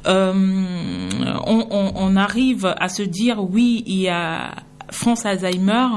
[0.07, 0.33] euh,
[1.45, 4.55] on, arrive à se dire oui, il y a
[4.89, 5.87] France Alzheimer,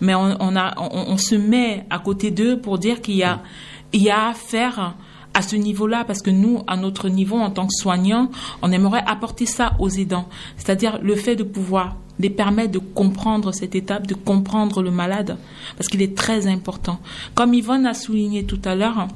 [0.00, 3.40] mais on, a, on, se met à côté d'eux pour dire qu'il y a,
[3.92, 4.94] il y a à faire
[5.34, 8.30] à ce niveau-là, parce que nous, à notre niveau, en tant que soignants,
[8.62, 10.28] on aimerait apporter ça aux aidants.
[10.56, 15.38] C'est-à-dire le fait de pouvoir les permettre de comprendre cette étape, de comprendre le malade,
[15.76, 17.00] parce qu'il est très important.
[17.34, 19.08] Comme Yvonne a souligné tout à l'heure,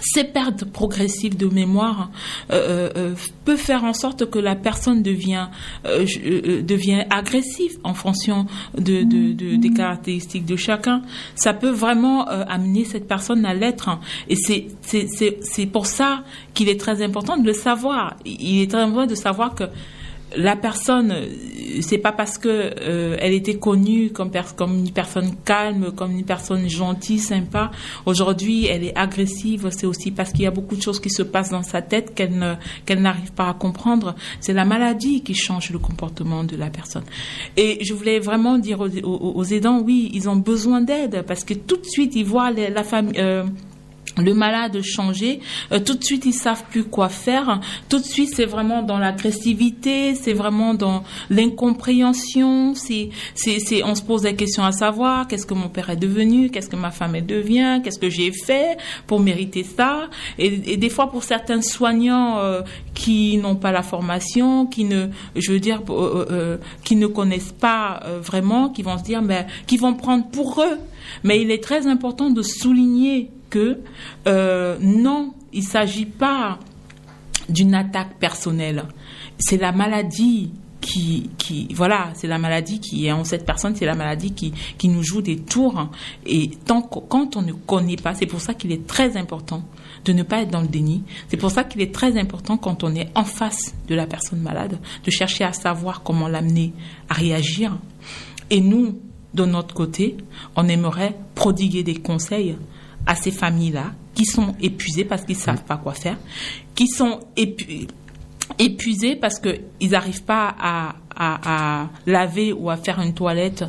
[0.00, 2.10] ces pertes progressives de mémoire
[2.50, 5.46] euh, euh, peut faire en sorte que la personne devient
[5.86, 11.02] euh, je- euh, devient agressive en fonction de, de, de- des caractéristiques de chacun.
[11.36, 13.88] Ça peut vraiment euh, amener cette personne à l'être.
[14.28, 18.16] Et c'est c'est pour ça qu'il est très important de le savoir.
[18.24, 19.64] Il est très important de savoir que
[20.36, 21.14] la personne,
[21.80, 26.68] c'est pas parce que euh, elle était connue comme, une personne calme, comme une personne
[26.68, 27.70] gentille, sympa.
[28.06, 29.68] Aujourd'hui, elle est agressive.
[29.70, 32.14] C'est aussi parce qu'il y a beaucoup de choses qui se passent dans sa tête
[32.14, 34.14] qu'elle n'arrive pas à comprendre.
[34.40, 37.04] C'est la maladie qui change le comportement de la personne.
[37.56, 41.76] Et je voulais vraiment dire aux, aidants, oui, ils ont besoin d'aide parce que tout
[41.76, 43.14] de suite ils voient la famille.
[43.18, 43.44] euh,
[44.16, 45.40] le malade changer,
[45.72, 48.98] euh, tout de suite ils savent plus quoi faire, tout de suite c'est vraiment dans
[48.98, 55.46] l'agressivité, c'est vraiment dans l'incompréhension, c'est c'est on se pose des questions à savoir qu'est-ce
[55.46, 58.76] que mon père est devenu, qu'est-ce que ma femme est devient, qu'est-ce que j'ai fait
[59.06, 60.08] pour mériter ça.
[60.38, 62.62] Et, et des fois pour certains soignants euh,
[62.94, 67.52] qui n'ont pas la formation, qui ne je veux dire euh, euh, qui ne connaissent
[67.52, 70.78] pas euh, vraiment, qui vont se dire mais qui vont prendre pour eux.
[71.22, 73.78] Mais il est très important de souligner que
[74.26, 76.58] euh, non, il ne s'agit pas
[77.48, 78.84] d'une attaque personnelle.
[79.38, 83.94] C'est la maladie qui, voilà, c'est la maladie qui est en cette personne, c'est la
[83.94, 85.88] maladie qui, qui nous joue des tours.
[86.26, 89.62] Et tant quand on ne connaît pas, c'est pour ça qu'il est très important
[90.04, 91.02] de ne pas être dans le déni.
[91.28, 94.40] C'est pour ça qu'il est très important quand on est en face de la personne
[94.40, 96.72] malade, de chercher à savoir comment l'amener
[97.08, 97.78] à réagir.
[98.50, 98.98] Et nous,
[99.32, 100.16] de notre côté,
[100.56, 102.56] on aimerait prodiguer des conseils
[103.06, 106.16] à ces familles-là qui sont épuisées parce qu'ils savent pas quoi faire,
[106.74, 107.86] qui sont épu-
[108.58, 113.64] épuisés parce qu'ils n'arrivent pas à, à- à laver ou à faire une toilette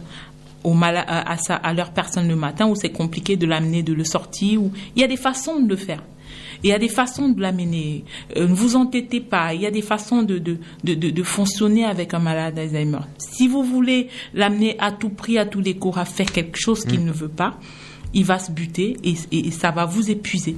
[0.63, 3.84] au mala- à, à sa- à leur personne le matin, ou c'est compliqué de l'amener,
[3.84, 4.62] de le sortir.
[4.63, 4.71] Ou...
[4.95, 6.02] Il y a des façons de le faire.
[6.63, 8.04] il y a des façons de l'amener.
[8.38, 9.54] Euh, ne vous entêtez pas.
[9.54, 13.02] Il y a des façons de, de, de, de, de fonctionner avec un malade d'Alzheimer.
[13.19, 16.84] Si vous voulez l'amener à tout prix, à tous les cours, à faire quelque chose
[16.86, 17.06] qu'il Mm.
[17.06, 17.60] ne veut pas,
[18.13, 20.58] il va se buter et, ça va vous épuiser.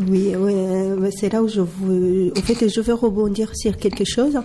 [0.00, 2.32] Oui, oui, c'est là où je veux.
[2.36, 4.38] En fait, je veux rebondir sur quelque chose.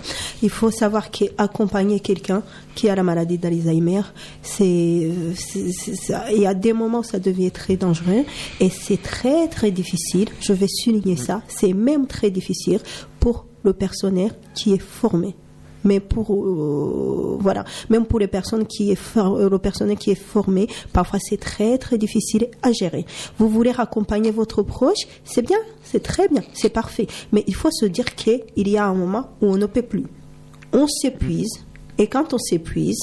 [0.43, 2.43] Il faut savoir qu'accompagner quelqu'un
[2.76, 4.02] qui a la maladie d'Alzheimer,
[4.41, 8.26] c'est, il y a des moments où ça devient très dangereux
[8.60, 10.28] et c'est très très difficile.
[10.41, 11.41] Je vais souligner ça.
[11.47, 12.80] C'est même très difficile
[13.21, 15.36] pour le personnel qui est formé
[15.84, 17.63] mais pour euh, voilà.
[17.89, 21.78] Même pour les personnes qui est euh, le personnel qui est formé parfois c'est très
[21.78, 23.06] très difficile à gérer.
[23.38, 27.08] Vous voulez raccompagner votre proche c'est bien c'est très bien c'est parfait.
[27.32, 30.06] Mais il faut se dire qu'il y a un moment où on ne peut plus.
[30.74, 31.52] On s'épuise
[31.98, 33.00] et quand on s'épuise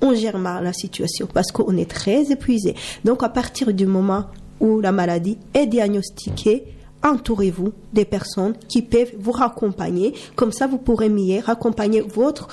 [0.00, 2.74] on gère mal la situation parce qu'on est très épuisé.
[3.04, 4.26] Donc à partir du moment
[4.60, 6.64] où la maladie est diagnostiquée
[7.02, 10.14] entourez-vous des personnes qui peuvent vous raccompagner.
[10.36, 12.48] Comme ça, vous pourrez mieux raccompagner votre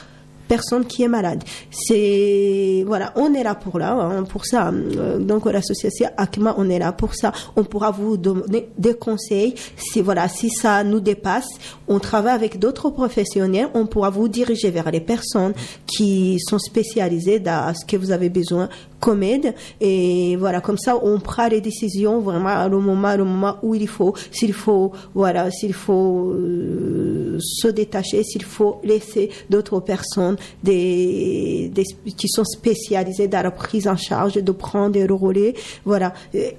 [0.49, 1.43] personne qui est malade.
[1.71, 4.71] C'est voilà, on est là pour là, hein, pour ça.
[4.71, 7.31] Euh, Donc l'association ACMA, on est là pour ça.
[7.55, 9.53] On pourra vous donner des conseils.
[9.77, 11.47] Si voilà, si ça nous dépasse,
[11.88, 13.69] on travaille avec d'autres professionnels.
[13.75, 15.53] On pourra vous diriger vers les personnes
[15.85, 18.67] qui sont spécialisées dans ce que vous avez besoin
[18.99, 19.53] comme aide.
[19.81, 23.75] Et voilà, comme ça, on prend les décisions vraiment à le moment, le moment où
[23.75, 24.13] il faut.
[24.31, 32.12] S'il faut, voilà, s'il faut euh, se détacher, s'il faut laisser d'autres personnes des, des-
[32.17, 35.53] qui sont spécialisées dans la prise en charge de prendre le relais.
[35.85, 36.49] Voilà, Euh,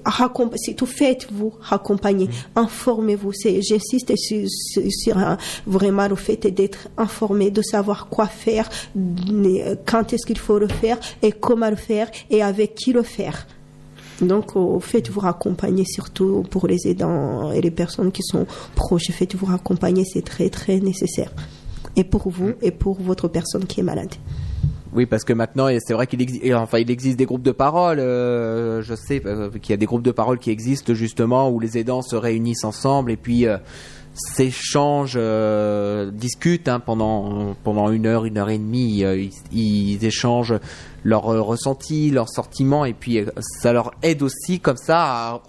[0.57, 3.33] c'est tout faites-vous raccompagner, informez-vous.
[3.33, 4.47] C'est, j'insiste sur,
[4.91, 5.35] sur, euh,
[5.67, 8.69] vraiment le fait d'être informé, de savoir quoi faire,
[9.87, 13.47] quand est-ce qu'il faut le faire et comment le faire et avec qui le faire.
[14.23, 19.11] Donc, faites-vous raccompagner, surtout pour les aidants et les personnes qui sont proches.
[19.11, 21.33] Faites-vous raccompagner, c'est très, très nécessaire.
[21.97, 24.15] Et pour vous, et pour votre personne qui est malade.
[24.93, 28.01] Oui, parce que maintenant, c'est vrai qu'il existe, enfin, il existe des groupes de parole.
[28.01, 31.61] euh, je sais euh, qu'il y a des groupes de parole qui existent justement où
[31.61, 33.57] les aidants se réunissent ensemble et puis euh,
[34.15, 35.19] s'échangent,
[36.13, 39.05] discutent hein, pendant pendant une heure, une heure et demie.
[39.53, 40.59] ils échangent
[41.05, 45.43] leurs euh, ressentis, leurs sentiments et puis euh, ça leur aide aussi comme ça à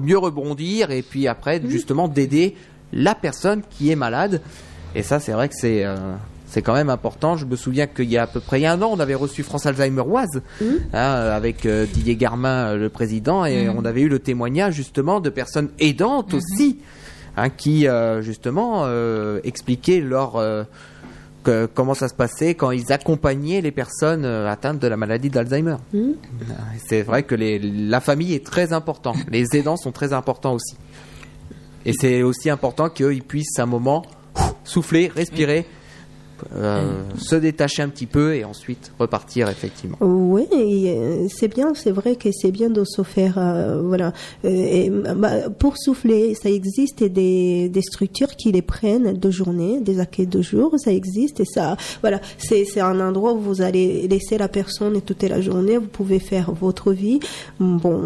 [0.00, 2.54] mieux rebondir et puis après justement d'aider
[2.92, 4.40] la personne qui est malade.
[4.94, 5.96] Et ça, c'est vrai que c'est euh,
[6.46, 7.36] c'est quand même important.
[7.36, 9.64] Je me souviens qu'il y a à peu près un an, on avait reçu France
[9.64, 14.74] Alzheimer Oise hein, avec euh, Didier Garmin, le président, et on avait eu le témoignage
[14.74, 16.80] justement de personnes aidantes aussi,
[17.38, 18.86] hein, qui euh, justement
[19.42, 20.36] expliquaient leur
[21.42, 25.30] que- comment ça se passait quand ils accompagnaient les personnes euh, atteintes de la maladie
[25.30, 25.76] d'Alzheimer.
[25.94, 26.14] Euh,
[26.86, 29.14] C'est vrai que les, la famille est très important.
[29.30, 30.76] Les aidants sont très importants aussi.
[31.84, 34.04] Et c'est aussi important qu'ils puissent à un moment
[34.64, 35.66] souffler, respirer,
[36.54, 39.96] euh, se détacher un petit peu et ensuite repartir effectivement.
[40.00, 44.12] Oui, euh, c'est bien, c'est vrai que c'est bien de se faire, euh, voilà.
[44.44, 50.00] Et, bah, pour souffler, ça existe des, des structures qui les prennent de journée, des
[50.00, 54.38] accueils de jour, ça existe et ça, voilà, c'est un endroit où vous allez laisser
[54.38, 57.20] la personne toute la journée, vous pouvez faire votre vie.
[57.58, 57.98] Bon,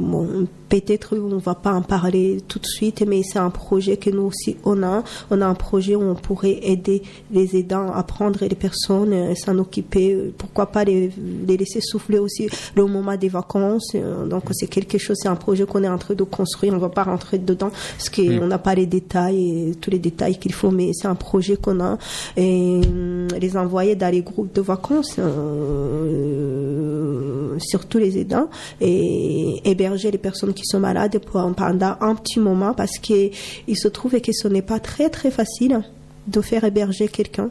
[0.00, 4.10] bon peut-être on va pas en parler tout de suite, mais c'est un projet que
[4.10, 5.02] nous aussi on a.
[5.30, 9.34] On a un projet où on pourrait aider les aidants à prendre les personnes, euh,
[9.34, 10.14] s'en occuper.
[10.14, 11.10] euh, Pourquoi pas les,
[11.46, 13.90] les laisser souffler aussi le moment des vacances.
[13.94, 16.72] euh, Donc c'est quelque chose, c'est un projet qu'on est en train de construire.
[16.72, 20.38] On va pas rentrer dedans parce qu'on n'a pas les détails, et tous les détails
[20.38, 21.98] qu'il faut, mais c'est un projet qu'on a
[22.36, 25.16] et hum, les envoyer dans les groupes de vacances,
[27.58, 28.48] surtout les aidants
[28.80, 33.30] et héberger les personnes qui sont malades pour, pendant un petit moment parce que
[33.68, 35.82] il se trouve que ce n'est pas très très facile
[36.26, 37.50] de faire héberger quelqu'un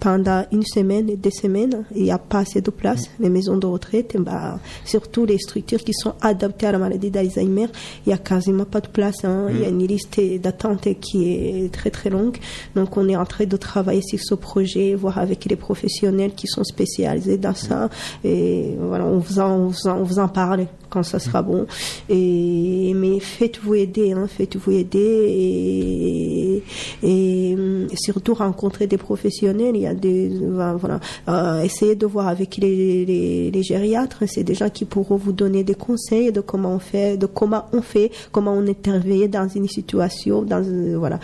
[0.00, 3.10] pendant une semaine, deux semaines, il n'y a pas assez de place.
[3.20, 7.66] Les maisons de retraite, bah, surtout les structures qui sont adaptées à la maladie d'Alzheimer,
[8.06, 9.24] il n'y a quasiment pas de place.
[9.24, 9.46] hein.
[9.50, 12.38] Il y a une liste d'attente qui est très très longue.
[12.74, 16.46] Donc on est en train de travailler sur ce projet, voir avec les professionnels qui
[16.46, 17.90] sont spécialisés dans ça.
[18.24, 21.42] Et voilà, on vous en, on vous en, on vous en parle quand ça sera
[21.42, 21.66] bon.
[22.08, 24.98] Et, mais faites-vous aider, hein, faites-vous aider
[25.28, 26.62] et,
[27.02, 27.56] et,
[27.94, 29.76] surtout rencontrer des professionnels.
[29.76, 34.24] Il y a des, voilà, euh, essayez de voir avec les, les, les gériatres.
[34.26, 37.66] C'est des gens qui pourront vous donner des conseils de comment on fait, de comment
[37.72, 41.18] on fait, comment on intervient dans une situation, dans euh, voilà,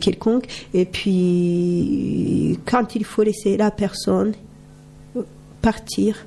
[0.00, 0.46] quelconque.
[0.74, 4.32] Et puis quand il faut laisser la personne
[5.60, 6.26] partir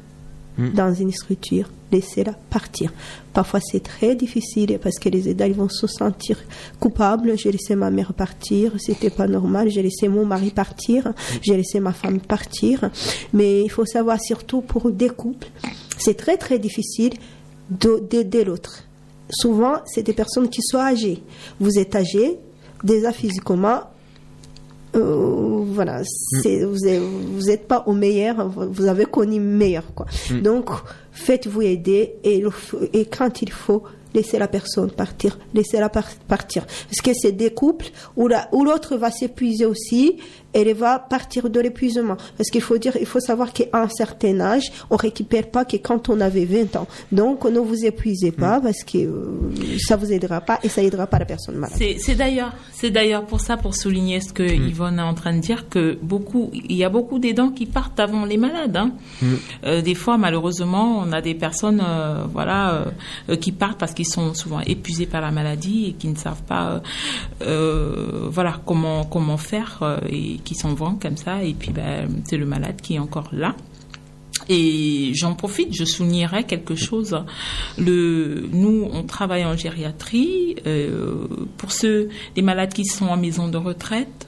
[0.58, 2.92] dans une structure, laissez-la partir.
[3.34, 6.38] Parfois c'est très difficile parce que les aidants ils vont se sentir
[6.80, 7.38] coupables.
[7.38, 9.70] J'ai laissé ma mère partir, c'était pas normal.
[9.74, 12.90] J'ai laissé mon mari partir, j'ai laissé ma femme partir.
[13.34, 15.48] Mais il faut savoir surtout pour des couples,
[15.98, 17.14] c'est très très difficile
[17.84, 18.84] de- d'aider l'autre.
[19.30, 21.20] Souvent c'est des personnes qui sont âgées.
[21.60, 22.38] Vous êtes âgé,
[22.84, 23.80] déjà physiquement,
[24.96, 26.02] euh, voilà,
[26.42, 29.84] c'est, vous n'êtes vous êtes pas au meilleur, vous avez connu meilleur.
[29.94, 30.06] Quoi.
[30.42, 30.70] Donc,
[31.16, 32.44] faites-vous aider et,
[33.06, 36.66] quand il faut, laissez la personne partir, laissez-la par- partir.
[36.66, 40.18] Parce que c'est des couples où, la- où l'autre va s'épuiser aussi
[40.56, 42.16] elle va partir de l'épuisement.
[42.38, 45.78] Parce qu'il faut dire, il faut savoir qu'à un certain âge, on récupère pas que
[45.78, 46.88] quand on avait 20 ans.
[47.12, 49.26] Donc, ne vous épuisez pas parce que euh,
[49.86, 51.76] ça vous aidera pas et ça aidera pas la personne malade.
[51.78, 55.34] C'est c'est d'ailleurs, c'est d'ailleurs pour ça, pour souligner ce que Yvonne est en train
[55.36, 58.78] de dire, que beaucoup, il y a beaucoup d'aidants qui partent avant les malades.
[58.78, 58.92] hein.
[59.66, 62.86] Euh, des fois, malheureusement, on a des personnes, euh, voilà, euh,
[63.30, 66.44] euh, qui partent parce qu'ils sont souvent épuisés par la maladie et qui ne savent
[66.44, 66.80] pas, euh,
[67.42, 71.44] euh, voilà, comment comment faire euh, et qui s'en vont comme ça.
[71.44, 73.56] Et puis, ben, c'est le malade qui est encore là.
[74.48, 77.18] Et j'en profite, je soulignerai quelque chose.
[77.78, 80.56] Le, nous, on travaille en gériatrie.
[80.68, 81.28] euh,
[81.58, 84.28] pour ceux, les malades qui sont en maison de retraite,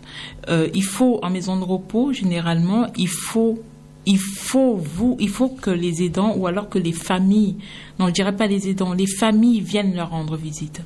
[0.50, 3.62] euh, il faut en maison de repos, généralement, il faut,
[4.08, 7.58] il faut vous, il faut que les aidants ou alors que les familles,
[8.00, 10.82] non, je dirais pas les aidants, les familles viennent leur rendre visite.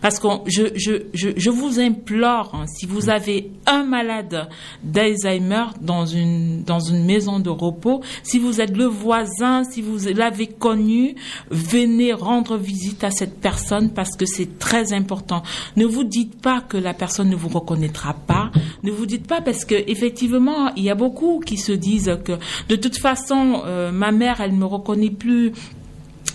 [0.00, 4.48] Parce que je, je, je, je vous implore, hein, si vous avez un malade
[4.82, 10.08] d'Alzheimer dans une, dans une maison de repos, si vous êtes le voisin, si vous
[10.08, 11.14] l'avez connu,
[11.50, 15.44] venez rendre visite à cette personne parce que c'est très important.
[15.76, 18.50] Ne vous dites pas que la personne ne vous reconnaîtra pas.
[18.82, 22.32] Ne vous dites pas parce que effectivement, il y a beaucoup qui se disent que
[22.68, 25.52] de toute façon, euh, ma mère, elle me reconnaît plus.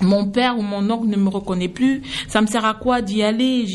[0.01, 3.21] Mon père ou mon oncle ne me reconnaît plus, ça me sert à quoi d'y
[3.21, 3.65] aller?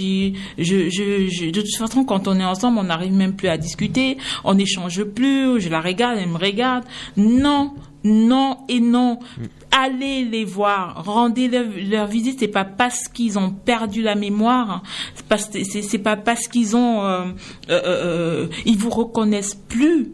[0.57, 4.55] Je, De toute façon, quand on est ensemble, on n'arrive même plus à discuter, on
[4.55, 6.84] n'échange plus, je la regarde, elle me regarde.
[7.18, 7.74] Non,
[8.05, 9.18] non et non.
[9.70, 12.38] Allez les voir, rendez leur, visite.
[12.38, 14.82] C'est pas parce qu'ils ont perdu la mémoire,
[15.14, 17.24] c'est pas, c'est, c'est pas parce qu'ils ont, euh,
[17.70, 20.12] euh, euh, ils vous reconnaissent plus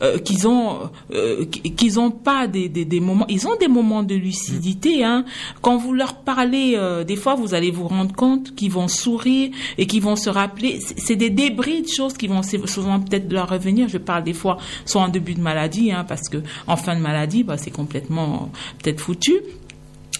[0.00, 4.02] euh, qu'ils ont euh, qu'ils ont pas des, des, des moments ils ont des moments
[4.02, 5.24] de lucidité hein.
[5.60, 9.50] Quand vous leur parlez euh, des fois vous allez vous rendre compte qu'ils vont sourire
[9.78, 10.78] et qu'ils vont se rappeler.
[10.96, 13.88] C'est des débris de choses qui vont souvent peut-être leur revenir.
[13.88, 17.00] Je parle des fois soit en début de maladie hein, parce que en fin de
[17.00, 18.50] maladie bah, c'est complètement
[18.82, 19.34] peut-être foutu.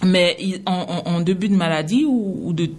[0.04, 2.72] Mais en, en- en début de maladie ou, ou de, de-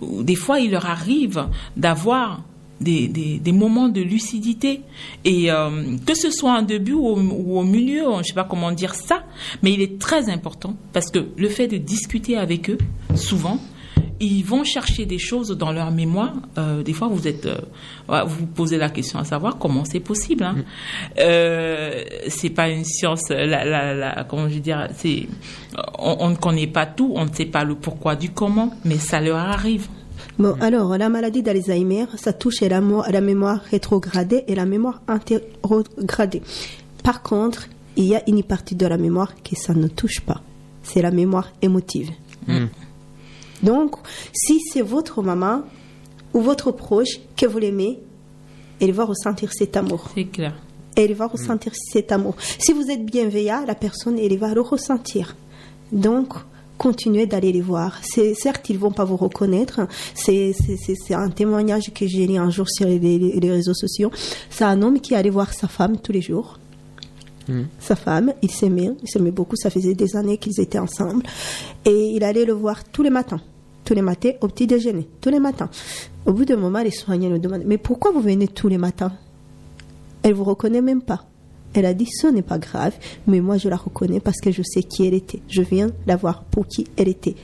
[0.00, 2.42] ou des fois il leur arrive d'avoir
[2.80, 4.80] des, des, des moments de lucidité
[5.24, 8.44] et euh, que ce soit en début ou au, ou au milieu, je sais pas
[8.44, 9.24] comment dire ça,
[9.62, 12.78] mais il est très important parce que le fait de discuter avec eux,
[13.14, 13.58] souvent,
[14.20, 16.34] ils vont chercher des choses dans leur mémoire.
[16.58, 17.58] Euh, des fois, vous êtes, euh,
[18.08, 20.44] vous vous posez la question à savoir comment c'est possible.
[20.44, 20.56] Hein.
[21.18, 23.30] Euh, c'est pas une science.
[23.30, 25.26] La, la, la, comment je veux dire, c'est,
[25.98, 28.98] on, on ne connaît pas tout, on ne sait pas le pourquoi du comment, mais
[28.98, 29.88] ça leur arrive.
[30.40, 35.02] Bon, alors, la maladie d'Alzheimer, ça touche la, mo- la mémoire rétrogradée et la mémoire
[35.06, 36.42] anterogradée.
[37.04, 40.40] Par contre, il y a une partie de la mémoire que ça ne touche pas.
[40.82, 42.10] C'est la mémoire émotive.
[43.62, 43.96] Donc,
[44.32, 45.62] si c'est votre maman
[46.32, 47.98] ou votre proche que vous l'aimez,
[48.80, 50.08] elle va ressentir cet amour.
[50.14, 50.54] C'est clair.
[50.96, 52.34] Elle va ressentir cet amour.
[52.58, 55.36] Si vous êtes bienveillant, la personne, elle va le ressentir.
[55.92, 56.32] Donc,
[56.80, 57.98] continuez d'aller les voir.
[58.00, 59.82] C'est, certes, ils vont pas vous reconnaître.
[60.14, 64.10] C'est, c'est, c'est, c'est un témoignage que j'ai lu un jour sur les, réseaux sociaux.
[64.48, 66.58] C'est un homme qui allait voir sa femme tous les jours.
[67.80, 69.56] Sa femme, il s'aimait, il s'aimait beaucoup.
[69.56, 71.24] Ça faisait des années qu'ils étaient ensemble.
[71.84, 73.40] Et il allait le voir tous les matins.
[73.84, 75.08] Tous les matins au petit déjeuner.
[75.20, 75.68] Tous les matins.
[76.26, 79.12] Au bout d'un moment, les soignants le demandent Mais pourquoi vous venez tous les matins?
[80.22, 81.24] Elle vous reconnaît même pas.
[81.74, 82.94] Elle a dit ce n'est pas grave,
[83.26, 85.40] mais moi je la reconnais parce que je sais qui elle était.
[85.48, 87.36] Je viens la voir pour qui elle était.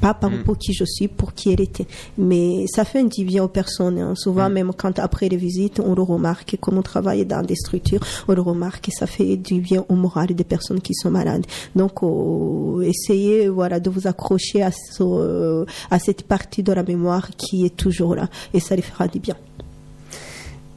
[0.00, 1.86] Pas par- pour qui je suis, pour qui elle était.
[2.18, 3.98] Mais ça fait un du bien aux personnes.
[3.98, 4.14] hein.
[4.16, 8.00] Souvent, même quand après les visites, on le remarque, comme on travaille dans des structures,
[8.28, 11.46] on le remarque et ça fait du bien au moral des personnes qui sont malades.
[11.74, 16.82] Donc, oh, essayez voilà, de vous accrocher à, ce- euh, à cette partie de la
[16.84, 19.36] mémoire qui est toujours là et ça les fera du bien.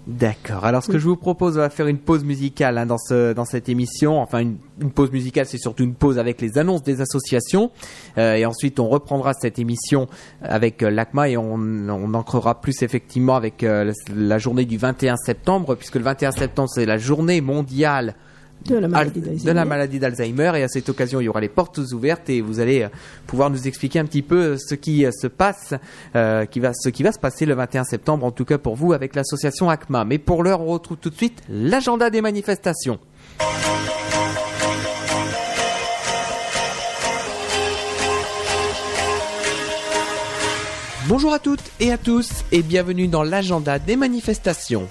[0.08, 0.66] D'accord.
[0.66, 3.34] Alors, ce que je vous propose, on va faire une pause musicale hein, dans, ce,
[3.34, 4.20] dans cette émission.
[4.20, 7.70] Enfin, une, une pause musicale, c'est surtout une pause avec les annonces des associations.
[8.18, 10.08] Euh, et ensuite, on reprendra cette émission
[10.42, 14.78] avec euh, l'ACMA et on, on ancrera plus effectivement avec euh, la, la journée du
[14.78, 18.16] 21 septembre, puisque le 21 septembre, c'est la journée mondiale
[19.46, 20.52] De la maladie Al- d'Alzheimer.
[20.56, 22.90] Et à cette occasion, il y aura les portes ouvertes et vous allez euh,
[23.28, 25.74] pouvoir nous expliquer un petit peu ce qui euh, se passe,
[26.16, 28.76] euh, qui va, ce qui va se passer le 21 septembre, en tout cas pour
[28.76, 30.06] vous, avec l'association ACMA.
[30.06, 33.00] Mais pour l'heure, on retrouve tout de suite l'agenda des manifestations.
[41.08, 44.88] Bonjour à toutes et à tous et bienvenue dans l'agenda des manifestations.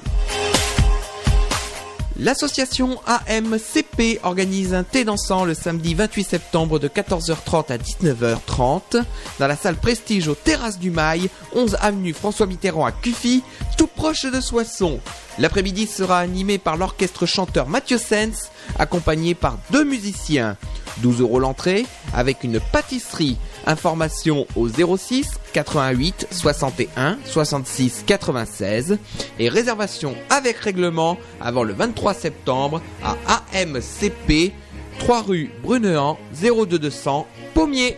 [2.22, 9.02] L'association AMCP organise un thé dansant le samedi 28 septembre de 14h30 à 19h30
[9.38, 13.42] dans la salle Prestige aux Terrasses du Mail, 11 avenue François Mitterrand à Cuffy,
[13.78, 15.00] tout proche de Soissons.
[15.38, 20.58] L'après-midi sera animé par l'orchestre chanteur Mathieu Sens, accompagné par deux musiciens.
[20.98, 23.36] 12 euros l'entrée avec une pâtisserie.
[23.66, 28.98] Information au 06 88 61 66 96
[29.38, 34.52] et réservation avec règlement avant le 23 septembre à AMCP
[35.00, 37.96] 3 rue Brunehan 02200 Pommier.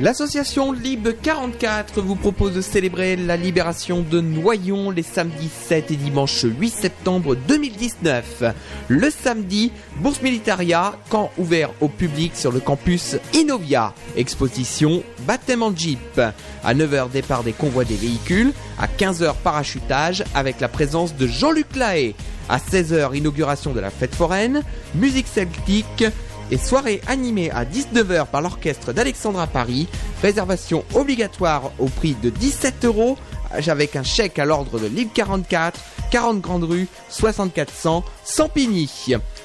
[0.00, 5.96] L'association Lib 44 vous propose de célébrer la libération de Noyon les samedis 7 et
[5.96, 8.44] dimanche 8 septembre 2019.
[8.88, 13.92] Le samedi, Bourse Militaria, camp ouvert au public sur le campus Innovia.
[14.16, 16.18] Exposition baptême Jeep.
[16.64, 21.76] À 9h départ des convois des véhicules, à 15h parachutage avec la présence de Jean-Luc
[21.76, 22.14] Lahaye.
[22.48, 24.62] À 16h inauguration de la fête foraine,
[24.94, 26.04] musique celtique,
[26.50, 29.88] et soirée animée à 19h par l'orchestre d'Alexandra Paris.
[30.22, 33.16] Réservation obligatoire au prix de 17 euros
[33.50, 35.80] avec un chèque à l'ordre de Ligue 44,
[36.10, 38.88] 40 Grande Rue, 6400, Sampigny.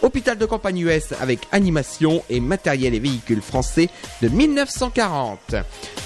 [0.01, 3.89] Hôpital de campagne US avec animation et matériel et véhicules français
[4.21, 5.55] de 1940.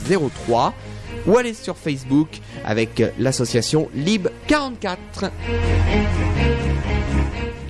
[0.46, 0.72] 03
[1.26, 5.30] ou aller sur Facebook avec l'association Lib44.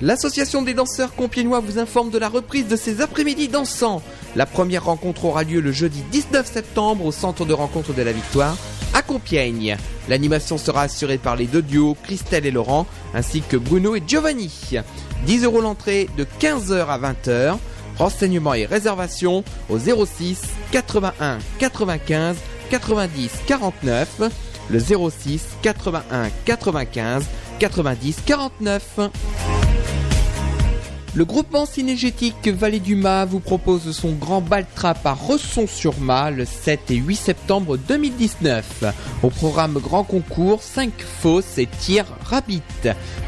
[0.01, 4.01] L'association des danseurs compiénois vous informe de la reprise de ces après-midi dansants.
[4.35, 8.11] La première rencontre aura lieu le jeudi 19 septembre au centre de rencontre de la
[8.11, 8.57] Victoire
[8.95, 9.77] à Compiègne.
[10.07, 14.71] L'animation sera assurée par les deux duos Christelle et Laurent ainsi que Bruno et Giovanni.
[15.25, 17.57] 10 euros l'entrée de 15h à 20h.
[17.97, 20.41] Renseignements et réservations au 06
[20.71, 22.37] 81 95
[22.69, 24.21] 90 49.
[24.69, 27.25] Le 06 81 95
[27.59, 28.99] 90 49.
[31.15, 36.43] Le groupement cinégétique Vallée du Mât vous propose son grand bal trap à Resson-sur-Mât le
[36.43, 38.83] 7 et 8 septembre 2019.
[39.23, 42.61] Au programme grand concours, 5 fosses et tirs rabbit.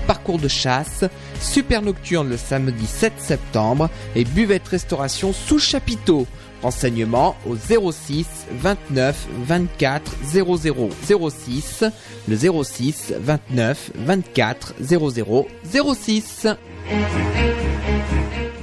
[0.05, 1.05] Parcours de chasse,
[1.39, 6.27] super nocturne le samedi 7 septembre et buvette restauration sous chapiteau.
[6.61, 8.25] Renseignements au 06
[8.59, 10.89] 29 24 00
[11.29, 11.85] 06
[12.27, 16.47] le 06 29 24 00 06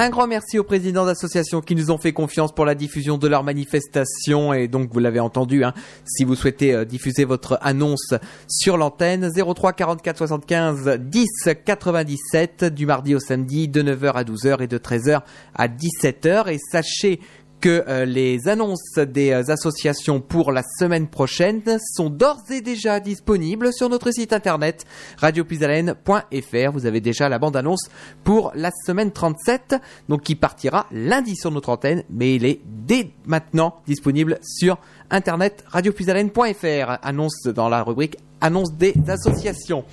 [0.00, 3.26] Un grand merci aux présidents d'associations qui nous ont fait confiance pour la diffusion de
[3.26, 5.74] leur manifestation et donc vous l'avez entendu, hein,
[6.04, 8.14] si vous souhaitez euh, diffuser votre annonce
[8.46, 11.26] sur l'antenne 03 44 75 10
[11.64, 15.22] 97 du mardi au samedi de 9h à 12h et de 13h
[15.56, 17.18] à 17h et sachez
[17.60, 21.62] que euh, les annonces des euh, associations pour la semaine prochaine
[21.94, 24.84] sont d'ores et déjà disponibles sur notre site internet
[25.18, 26.72] radiopuisalène.fr.
[26.72, 27.88] Vous avez déjà la bande-annonce
[28.24, 29.76] pour la semaine 37,
[30.08, 34.78] donc qui partira lundi sur notre antenne, mais il est dès maintenant disponible sur
[35.10, 36.98] internet radiopuisalène.fr.
[37.02, 39.84] Annonce dans la rubrique annonce des associations.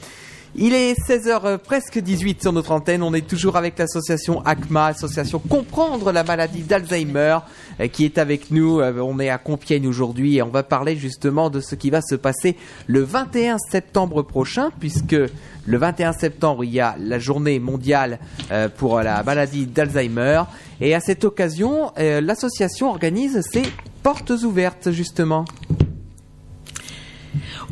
[0.57, 3.03] Il est 16h presque 18 sur notre antenne.
[3.03, 7.39] On est toujours avec l'association ACMA, association Comprendre la maladie d'Alzheimer,
[7.81, 8.79] euh, qui est avec nous.
[8.79, 11.99] Euh, On est à Compiègne aujourd'hui et on va parler justement de ce qui va
[12.01, 12.55] se passer
[12.87, 15.17] le 21 septembre prochain, puisque
[15.65, 18.19] le 21 septembre, il y a la journée mondiale
[18.51, 20.43] euh, pour la maladie d'Alzheimer.
[20.79, 23.63] Et à cette occasion, euh, l'association organise ses
[24.03, 25.43] portes ouvertes, justement.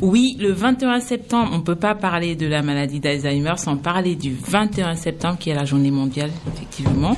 [0.00, 4.16] Oui, le 21 septembre, on ne peut pas parler de la maladie d'Alzheimer sans parler
[4.16, 7.16] du 21 septembre qui est la journée mondiale, effectivement.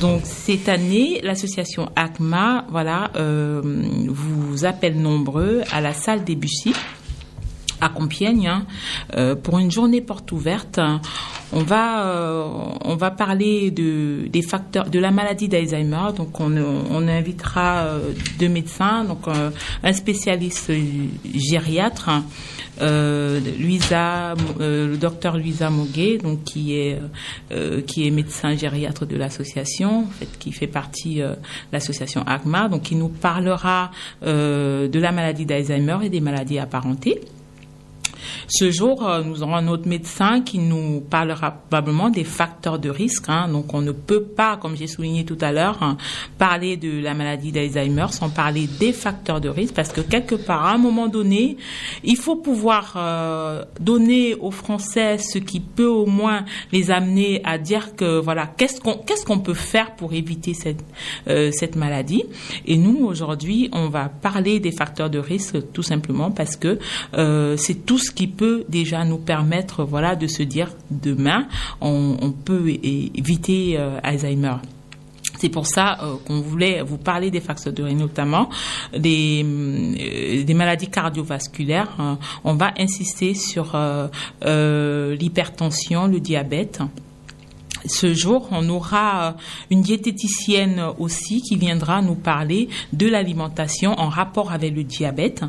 [0.00, 3.62] Donc cette année, l'association ACMA, voilà, euh,
[4.08, 6.74] vous appelle nombreux à la salle Debussy
[7.80, 8.66] à Compiègne hein,
[9.16, 10.80] euh, pour une journée porte ouverte.
[11.52, 12.46] On va euh,
[12.84, 16.12] on va parler de des facteurs de la maladie d'Alzheimer.
[16.16, 19.26] Donc on, on invitera euh, deux médecins, donc
[19.82, 20.72] un spécialiste
[21.34, 22.10] gériatre.
[22.80, 27.00] Luisa, le docteur Luisa Moguet, donc qui est
[27.86, 31.34] qui est médecin gériatre de l'association, en fait, qui fait partie de
[31.72, 33.90] l'association ACMA, donc qui nous parlera
[34.22, 37.20] de la maladie d'Alzheimer et des maladies apparentées.
[38.48, 42.90] Ce jour, euh, nous aurons un autre médecin qui nous parlera probablement des facteurs de
[42.90, 43.24] risque.
[43.28, 43.48] Hein.
[43.48, 45.96] Donc, on ne peut pas, comme j'ai souligné tout à l'heure, hein,
[46.38, 50.64] parler de la maladie d'Alzheimer sans parler des facteurs de risque, parce que quelque part,
[50.64, 51.56] à un moment donné,
[52.04, 57.58] il faut pouvoir euh, donner aux Français ce qui peut au moins les amener à
[57.58, 58.80] dire que voilà, qu'est-ce
[59.24, 60.84] qu'on peut faire pour éviter cette
[61.28, 62.24] euh, cette maladie.
[62.66, 66.78] Et nous, aujourd'hui, on va parler des facteurs de risque tout simplement parce que
[67.56, 71.46] c'est tout ce qui peut déjà nous permettre voilà, de se dire demain,
[71.80, 74.56] on, peut éviter euh, Alzheimer.
[75.38, 78.48] C'est pour ça euh, qu'on voulait vous parler des facteurs de risque, notamment
[78.92, 82.18] des, euh, des maladies cardiovasculaires.
[82.42, 83.78] On va insister sur
[84.42, 86.80] l'hypertension, le diabète
[87.86, 89.36] ce jour, on aura
[89.70, 95.44] une diététicienne aussi qui viendra nous parler de l'alimentation en rapport avec le diabète.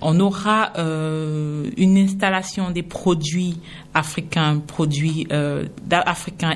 [0.00, 3.58] On aura euh, une installation des produits
[3.94, 5.66] africains, produits euh,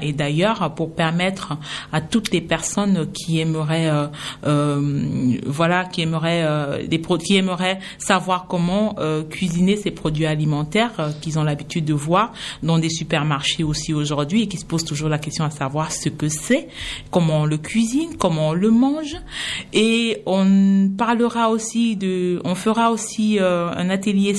[0.03, 1.57] et d'ailleurs, pour permettre
[1.93, 4.07] à toutes les personnes qui aimeraient, euh,
[4.45, 11.13] euh voilà, qui aimeraient euh, des qui aimeraient savoir comment euh, cuisiner ces produits alimentaires
[11.21, 12.33] qu'ils ont l'habitude de voir
[12.63, 16.09] dans des supermarchés aussi aujourd'hui et qui se posent toujours la question à savoir ce
[16.09, 16.69] que c'est,
[17.11, 19.17] comment on le cuisine, comment on le mange.
[19.73, 24.35] Et on parlera aussi de, on fera aussi un atelier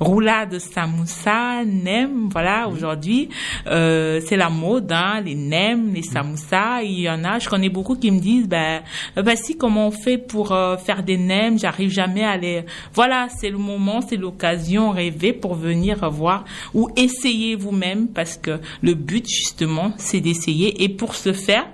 [0.00, 3.28] roulade samoussa nem, voilà, aujourd'hui,
[3.66, 6.82] euh, c'est la mode, hein, les nems, les samoussas.
[6.82, 8.82] Il y en a, je connais beaucoup qui me disent, ben,
[9.16, 12.64] ben si, comment on fait pour euh, faire des nems J'arrive jamais à les.
[12.94, 16.44] Voilà, c'est le moment, c'est l'occasion rêvée pour venir voir
[16.74, 20.82] ou essayer vous-même, parce que le but justement, c'est d'essayer.
[20.82, 21.66] Et pour ce faire,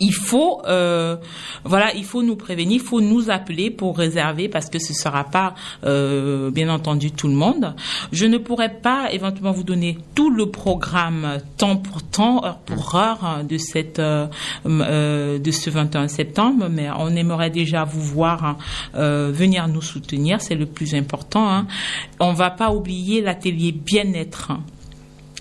[0.00, 1.16] il faut euh,
[1.64, 5.24] voilà il faut nous prévenir il faut nous appeler pour réserver parce que ce sera
[5.24, 7.74] pas euh, bien entendu tout le monde
[8.12, 12.94] je ne pourrais pas éventuellement vous donner tout le programme temps pour temps heure pour
[12.94, 14.28] heure hein, de cette euh,
[14.64, 18.56] de ce 21 septembre mais on aimerait déjà vous voir hein,
[18.94, 21.66] venir nous soutenir c'est le plus important hein.
[22.20, 24.52] on va pas oublier l'atelier bien-être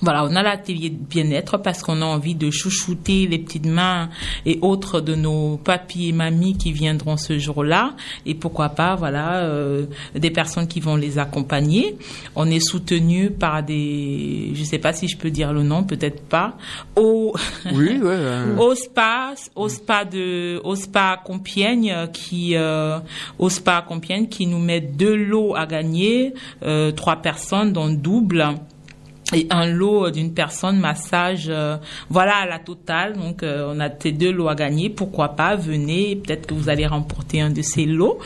[0.01, 4.09] voilà, on a l'atelier de bien-être parce qu'on a envie de chouchouter les petites mains
[4.45, 7.95] et autres de nos papis et mamies qui viendront ce jour-là.
[8.25, 11.97] Et pourquoi pas, voilà, euh, des personnes qui vont les accompagner.
[12.35, 16.21] On est soutenu par des, je sais pas si je peux dire le nom, peut-être
[16.21, 16.57] pas,
[16.95, 17.33] au,
[17.73, 17.99] oui,
[18.59, 22.99] au spa, au spa de, au spa Compiègne qui, euh,
[23.39, 28.45] au spa Compiègne qui nous met deux lots à gagner, euh, trois personnes dans double
[29.33, 31.77] et un lot d'une personne massage euh,
[32.09, 33.13] voilà à la totale.
[33.17, 34.89] Donc euh, on a ces deux lots à gagner.
[34.89, 38.19] Pourquoi pas venez peut-être que vous allez remporter un de ces lots.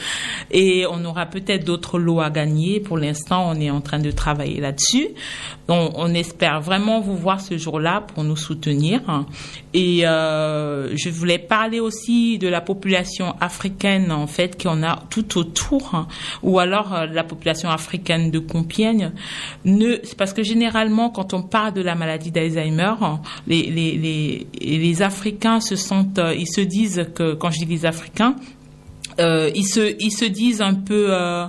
[0.51, 2.79] Et on aura peut-être d'autres lots à gagner.
[2.79, 5.09] Pour l'instant on est en train de travailler là-dessus.
[5.67, 9.01] Donc on espère vraiment vous voir ce jour-là pour nous soutenir
[9.73, 15.37] et euh, je voulais parler aussi de la population africaine en fait qu'on a tout
[15.37, 16.07] autour
[16.43, 19.11] ou alors la population africaine de Compiègne.
[19.65, 22.93] Ne parce que généralement quand on parle de la maladie d'Alzheimer,
[23.47, 27.65] les, les, les, les, Africains se sentent, euh, ils se disent que, quand je dis
[27.65, 28.35] les Africains,
[29.19, 31.45] euh, ils se ils se disent un peu euh,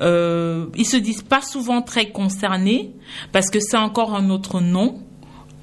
[0.00, 2.92] euh, ils se disent pas souvent très concernés
[3.32, 5.00] parce que c'est encore un autre nom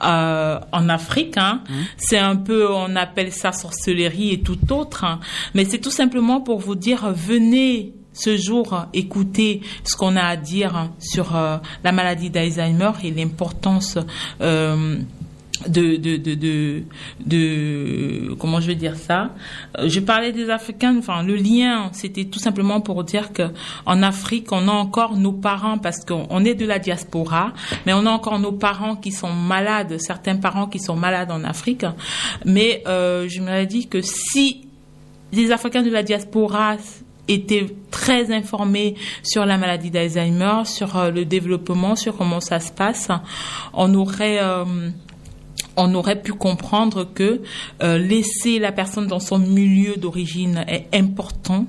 [0.03, 1.37] euh, en Afrique.
[1.37, 1.61] Hein.
[1.67, 1.73] Mmh.
[1.97, 5.03] C'est un peu, on appelle ça sorcellerie et tout autre.
[5.03, 5.19] Hein.
[5.53, 10.35] Mais c'est tout simplement pour vous dire, venez ce jour écouter ce qu'on a à
[10.35, 13.97] dire sur euh, la maladie d'Alzheimer et l'importance
[14.41, 14.97] euh,
[15.67, 16.83] de, de, de, de,
[17.25, 19.31] de, comment je vais dire ça?
[19.77, 23.43] Euh, je parlais des Africains enfin le lien c'était tout simplement pour dire que
[23.85, 27.53] en Afrique on a encore nos parents parce qu'on est de la diaspora
[27.85, 31.43] mais on a encore nos parents qui sont malades certains parents qui sont malades en
[31.43, 31.85] Afrique.
[32.45, 34.67] Mais euh, je me dit que si
[35.31, 36.77] les Africains de la diaspora
[37.27, 42.71] été très informés sur la maladie d'Alzheimer, sur euh, le développement, sur comment ça se
[42.71, 43.09] passe,
[43.73, 44.63] on aurait euh,
[45.77, 47.41] on aurait pu comprendre que
[47.81, 51.65] euh, laisser la personne dans son milieu d'origine est important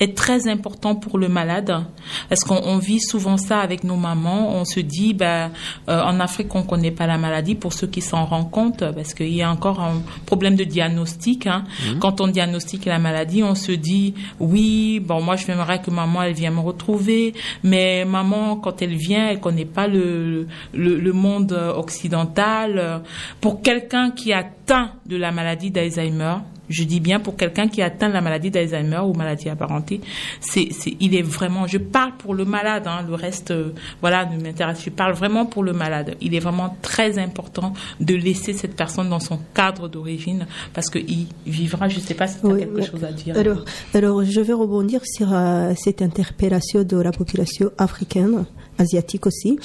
[0.00, 1.84] est très important pour le malade.
[2.28, 4.50] Parce qu'on on vit souvent ça avec nos mamans.
[4.54, 5.50] On se dit ben
[5.88, 9.14] euh, en Afrique on connaît pas la maladie pour ceux qui s'en rendent compte parce
[9.14, 11.64] qu'il y a encore un problème de diagnostic hein.
[12.00, 16.22] quand on diagnostique la maladie on se dit oui bon moi je j'aimerais que maman
[16.22, 17.34] elle vienne me retrouver.
[17.62, 23.02] Mais maman quand elle vient elle connaît pas le le, le monde occidental.
[23.40, 26.36] Pour quelqu'un qui a atteint de la maladie d'Alzheimer,
[26.68, 30.00] je dis bien pour quelqu'un qui atteint la maladie d'Alzheimer ou maladie apparentée,
[30.40, 34.26] c'est, c'est, il est vraiment, je parle pour le malade, hein, le reste, euh, voilà,
[34.26, 34.82] ne m'intéresse.
[34.84, 36.16] Je parle vraiment pour le malade.
[36.20, 41.26] Il est vraiment très important de laisser cette personne dans son cadre d'origine parce qu'il
[41.46, 41.88] vivra.
[41.88, 43.36] Je ne sais pas si tu as Oui, quelque chose à dire.
[43.36, 43.64] Alors,
[43.94, 48.44] alors, je vais rebondir sur euh, cette interpellation de la population africaine,
[48.78, 49.58] asiatique aussi.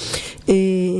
[0.48, 0.92] Et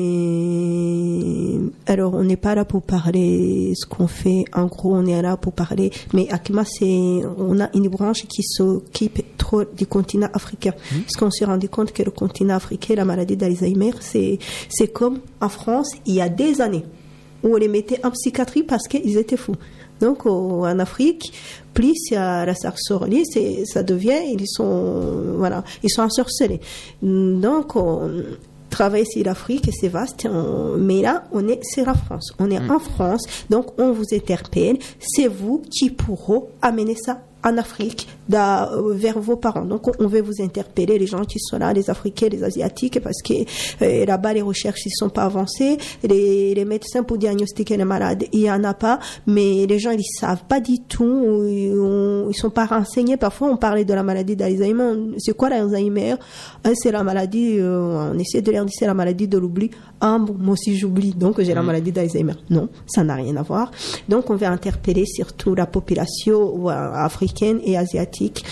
[1.88, 4.46] alors, on n'est pas là pour parler ce qu'on fait.
[4.54, 5.92] En gros, on est là pour parler.
[6.14, 10.74] Mais Akima, c'est, on a une branche qui s'occupe trop du continent africain.
[10.90, 14.40] Parce qu'on s'est rendu compte que le continent africain, la maladie d'Alzheimer, c'est,
[14.70, 16.86] c'est comme en France, il y a des années
[17.44, 19.56] où on les mettait en psychiatrie parce qu'ils étaient fous.
[20.02, 21.32] Donc au- en Afrique,
[21.74, 26.60] plus il y a la sorcellerie, c'est ça devient ils sont voilà, ils sont ensorcelés.
[27.02, 28.12] Donc on
[28.70, 32.60] travaille sur l'Afrique, c'est vaste, on- mais là on est c'est la France, on est
[32.70, 38.94] en France, donc on vous interpelle, c'est vous qui pourront amener ça en Afrique euh,
[38.94, 39.66] vers vos parents.
[39.66, 43.22] Donc, on- veut vous interpeller, les gens qui sont là, les Africains, les Asiatiques, parce
[43.22, 43.34] que
[43.82, 45.78] euh, là-bas, les recherches ne sont pas avancées.
[46.04, 49.92] Les, les médecins pour diagnostiquer les malades, il n'y en a pas, mais les gens,
[49.92, 53.18] ils savent pas du tout, ils, ont- ils sont pas renseignés.
[53.18, 55.16] Parfois, on parlait de la maladie d'Alzheimer.
[55.18, 56.16] C'est quoi l'Alzheimer?
[56.74, 59.72] C'est la maladie, euh, on essaie de leur dire, c'est la maladie de l'oubli.
[60.02, 62.34] Ah, bon, moi aussi, j'oublie, donc j'ai la maladie d'Alzheimer.
[62.50, 63.72] Non, ça n'a rien à voir.
[64.10, 67.04] Donc, on va interpeller surtout la population voilà,
[67.64, 68.44] et asiatique.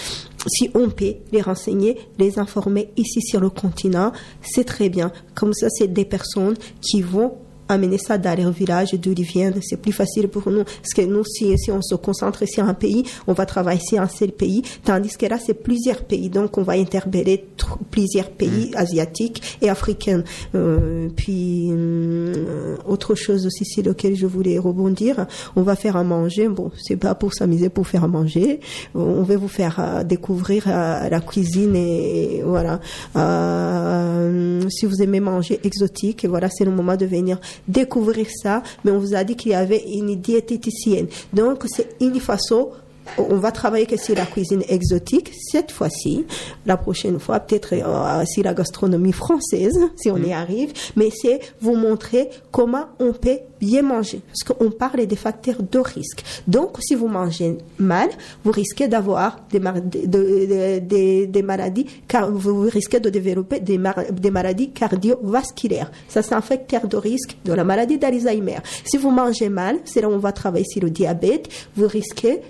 [0.48, 4.12] Si on peut les renseigner, les informer ici sur le continent,
[4.42, 5.12] c'est très bien.
[5.36, 7.34] Comme ça, c'est des personnes qui vont
[7.70, 9.60] amener ça dans leur village d'où ils viennent.
[9.62, 10.64] C'est plus facile pour nous.
[10.64, 14.02] Parce que nous, si, si on se concentre sur un pays, on va travailler sur
[14.02, 14.64] un seul pays.
[14.84, 16.30] Tandis que là, c'est plusieurs pays.
[16.30, 17.46] Donc, on va interpeller
[17.92, 20.24] plusieurs pays asiatiques et africains.
[20.56, 26.04] Euh, puis, euh, autre chose aussi sur lequel je voulais rebondir, on va faire à
[26.04, 26.48] manger.
[26.48, 28.60] Bon, c'est pas pour s'amuser, pour faire à manger.
[28.96, 32.80] On va vous faire euh, découvrir euh, la cuisine et voilà.
[33.16, 38.64] Euh, si vous aimez manger exotique, voilà, c'est le moment de venir découvrir ça.
[38.84, 41.08] Mais on vous a dit qu'il y avait une diététicienne.
[41.34, 42.70] Donc, c'est une façon
[43.18, 46.26] on va travailler que sur la cuisine exotique cette fois-ci.
[46.66, 50.72] La prochaine fois, peut-être euh, sur la gastronomie française, si on y arrive.
[50.96, 54.22] Mais c'est vous montrer comment on peut bien manger.
[54.28, 56.24] Parce qu'on parle des facteurs de risque.
[56.48, 58.10] Donc, si vous mangez mal,
[58.46, 63.80] vous risquez d'avoir des, de- de- des- maladies, car vous risquez de développer des,
[64.12, 65.92] des maladies cardiovasculaires.
[66.08, 68.58] Ça, c'est un facteur de risque de la maladie d'Alzheimer.
[68.86, 71.50] Si vous mangez mal, c'est là où on va travailler sur le diabète.
[71.76, 72.42] Vous risquez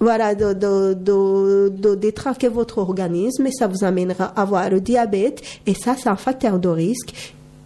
[0.00, 0.94] voilà, de, de,
[1.68, 6.08] de, détraquer votre organisme et ça vous amènera à avoir le diabète et ça, c'est
[6.08, 7.14] un facteur de risque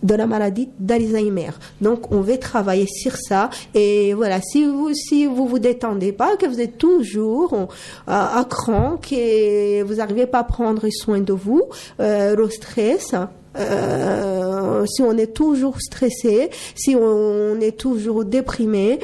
[0.02, 1.50] de la maladie d'Alzheimer.
[1.80, 3.48] Donc, on va travailler sur ça.
[3.74, 7.66] Et voilà, si vous, si vous vous détendez pas, que vous êtes toujours euh,
[8.06, 11.62] à cran, que vous n'arrivez pas à prendre soin de vous,
[12.00, 13.14] euh, le stress,
[13.56, 18.98] euh, si on est toujours stressé, si on est toujours déprimé,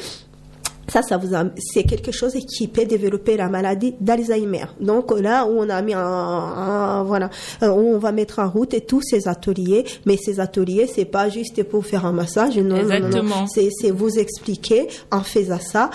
[0.91, 1.29] ça, ça vous
[1.59, 4.65] c'est quelque chose qui peut développer la maladie d'Alzheimer.
[4.81, 7.31] Donc là où on a mis un, un- voilà,
[7.63, 11.29] euh, où on va mettre en route tous ces ateliers, mais ces ateliers, c'est pas
[11.29, 12.97] juste pour faire un massage, non, non, non, non.
[13.07, 13.47] Exactement.
[13.47, 15.91] C'est, c'est vous expliquer en faisant ça.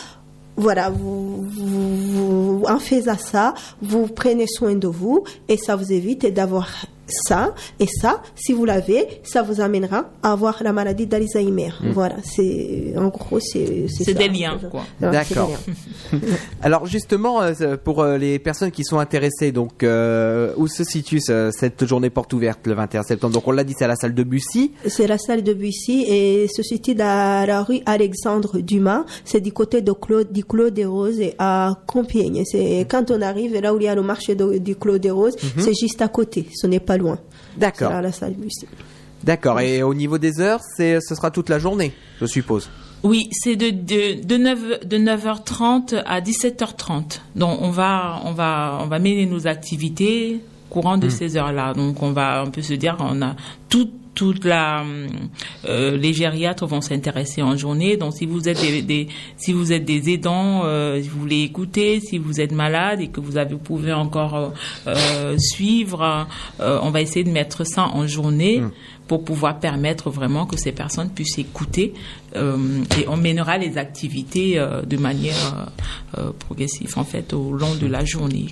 [0.57, 5.91] Voilà, vous, vous, vous- en faisant ça, vous prenez soin de vous et ça vous
[5.91, 6.69] évite d'avoir
[7.07, 8.21] ça et ça.
[8.35, 11.69] Si vous l'avez, ça vous amènera à avoir la maladie d'Alzheimer.
[11.93, 14.83] Voilà, c'est en gros c'est C'est des liens, quoi.
[14.99, 15.51] D'accord.
[16.61, 21.19] Alors justement, euh, pour euh, les personnes qui sont intéressées, donc euh, où se situe
[21.21, 23.33] ce- cette journée porte ouverte le 21 septembre?
[23.33, 24.71] Donc on l'a dit, c'est à la salle de Bussy.
[24.87, 29.05] C'est la salle de Bussy et se situe dans la rue Alexandre Dumas.
[29.23, 32.43] C'est du côté de Claude, du Clos des Roses et à Compiègne.
[32.45, 35.11] C'est quand on arrive là où il y a le marché de- du Clos des
[35.11, 36.45] Roses, c'est juste à côté.
[36.55, 37.17] Ce n'est pas loin.
[37.53, 37.91] C'est D'accord.
[37.91, 38.67] à la salle de Bussy.
[39.23, 39.59] D'accord.
[39.59, 42.69] Et au niveau des heures, c'est ce sera toute la journée, je suppose.
[43.03, 47.19] Oui, c'est de, de, de, 9, de 9h30 à 17h30.
[47.35, 51.73] Donc on va, on va, on va mener nos activités courant de ces heures-là.
[51.73, 53.35] Donc on va, on peut se dire, on a
[53.69, 54.83] tout toute la
[55.67, 57.97] euh, les gériatres vont s'intéresser en journée.
[57.97, 59.07] Donc si vous êtes des, des-
[59.37, 63.07] si vous êtes des aidants, euh, si vous voulez écouter, si vous êtes malade et
[63.09, 64.49] que vous avez vous pouvez encore euh,
[64.87, 66.27] euh, suivre,
[66.59, 68.61] euh, on va essayer de mettre ça en journée
[69.07, 71.93] pour pouvoir permettre vraiment que ces personnes puissent écouter
[72.35, 72.57] euh,
[72.99, 75.69] et on mènera les activités euh, de manière
[76.17, 78.47] euh, euh, progressive en fait au long de la journée.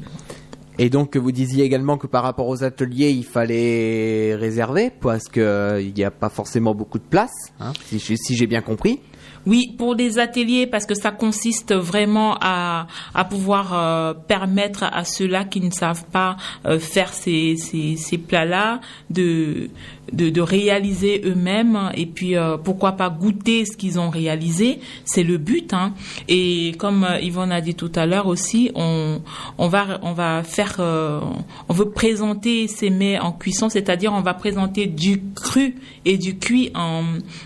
[0.80, 5.39] Et donc vous disiez également que par rapport aux ateliers, il fallait réserver parce que
[5.39, 8.99] euh, n'y a pas forcément beaucoup de place, hein, si j'ai bien compris.
[9.45, 15.03] Oui, pour des ateliers, parce que ça consiste vraiment à, à pouvoir euh, permettre à
[15.03, 19.69] ceux-là qui ne savent pas euh, faire ces, ces, ces plats-là de,
[20.13, 24.80] de, de réaliser eux-mêmes et puis euh, pourquoi pas goûter ce qu'ils ont réalisé.
[25.03, 25.74] C'est le but.
[25.74, 25.93] Hein.
[26.30, 29.21] Et comme Yvonne a dit tout à l'heure aussi, on,
[29.57, 34.34] on, va, on va faire, on veut présenter ces mets en cuisson, c'est-à-dire on va
[34.34, 36.71] présenter du cru et du cuit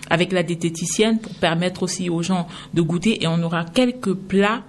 [0.10, 4.64] avec la diététicienne pour permettre aussi aux gens de goûter et on aura quelques plats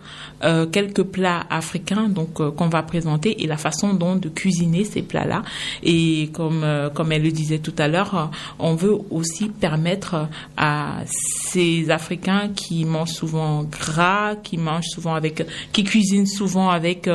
[0.45, 4.85] euh, quelques plats africains donc euh, qu'on va présenter et la façon dont de cuisiner
[4.85, 5.43] ces plats-là.
[5.83, 11.01] Et comme euh, comme elle le disait tout à l'heure on veut aussi permettre à
[11.07, 17.09] ces africains qui mangent souvent gras qui mangent souvent avec qui cuisinent souvent avec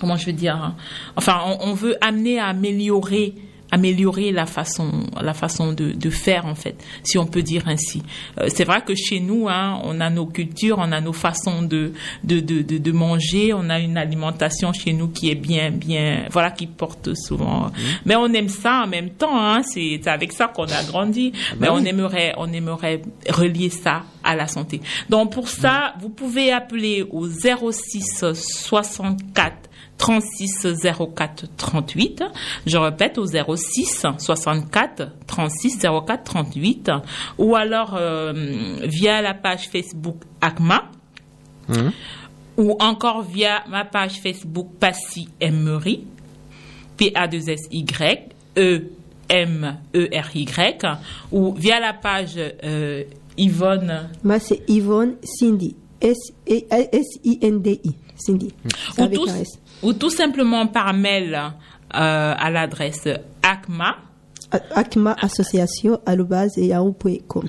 [0.00, 0.74] comment je veux dire hein,
[1.16, 3.34] enfin on veut amener à améliorer
[3.70, 8.02] améliorer la façon la façon de, de faire en fait si on peut dire ainsi.
[8.40, 11.62] Euh, c'est vrai que chez nous hein, on a nos cultures on a nos façons
[11.62, 11.92] de
[12.24, 16.26] de, de, de de manger on a une alimentation chez nous qui est bien bien
[16.30, 17.70] voilà qui porte souvent.
[18.04, 21.32] Mais on aime ça en même temps hein, c'est c'est avec ça qu'on a grandi.
[21.60, 24.80] Mais on aimerait on aimerait relier ça à la santé.
[25.08, 29.67] Donc pour ça vous pouvez appeler au 06 64
[29.98, 30.66] 36
[31.14, 32.24] 04 38.
[32.66, 36.90] Je répète au 06 64 36 04 38
[37.38, 38.32] ou alors euh,
[38.84, 40.90] via la page Facebook ACMA
[42.56, 46.04] ou encore via ma page Facebook Passy Emery
[46.96, 48.28] P-A-2-S-Y
[49.30, 50.48] E-M-E-R-Y
[51.32, 53.04] ou via la page euh,
[53.36, 55.76] Yvonne Moi, c'est Yvonne Cindy.
[56.00, 57.94] S-I-N-D-I.
[58.16, 58.52] Cindy.
[58.98, 59.58] ou Avec tout, un S.
[59.82, 61.50] ou tout simplement par mail euh,
[61.92, 63.08] à l'adresse
[63.42, 63.96] acma
[64.74, 67.48] Acma Association, arobase yahoo.com.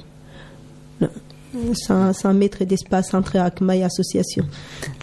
[1.73, 4.45] Sans, sans mettre d'espace entre Acma et association.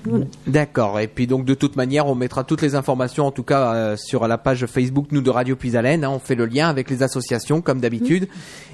[0.04, 0.26] Voilà.
[0.46, 1.00] D'accord.
[1.00, 3.96] Et puis donc de toute manière, on mettra toutes les informations, en tout cas euh,
[3.96, 6.04] sur la page Facebook nous de Radio Puisalène.
[6.04, 6.10] hein.
[6.10, 8.28] on fait le lien avec les associations comme d'habitude.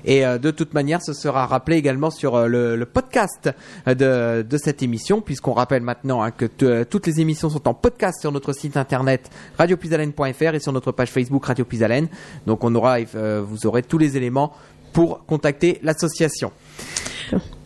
[0.05, 3.51] Et euh, de toute manière, ce sera rappelé également sur euh, le, le podcast
[3.87, 8.21] de, de cette émission, puisqu'on rappelle maintenant hein, que toutes les émissions sont en podcast
[8.21, 12.09] sur notre site internet radiopuisalène.fr et sur notre page Facebook Radio Puisalène.
[12.47, 14.53] Donc on aura, vous aurez tous les éléments
[14.93, 16.53] pour contacter l'association.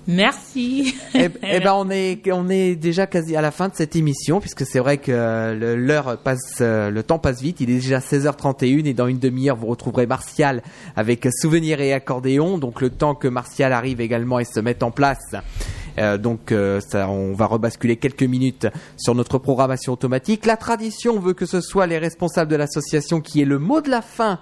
[0.07, 3.97] Merci Eh, eh ben on est on est déjà quasi à la fin de cette
[3.97, 7.81] émission puisque c'est vrai que euh, l'heure passe euh, le temps passe vite il est
[7.81, 10.63] déjà 16h31 et dans une demi-heure vous retrouverez Martial
[10.95, 14.91] avec souvenirs et accordéon donc le temps que Martial arrive également et se mette en
[14.91, 15.35] place
[15.99, 18.67] euh, donc on va rebasculer quelques minutes
[18.99, 20.45] sur notre programmation automatique.
[20.45, 23.89] La tradition veut que ce soit les responsables de l'association qui aient le mot de
[23.89, 24.39] la fin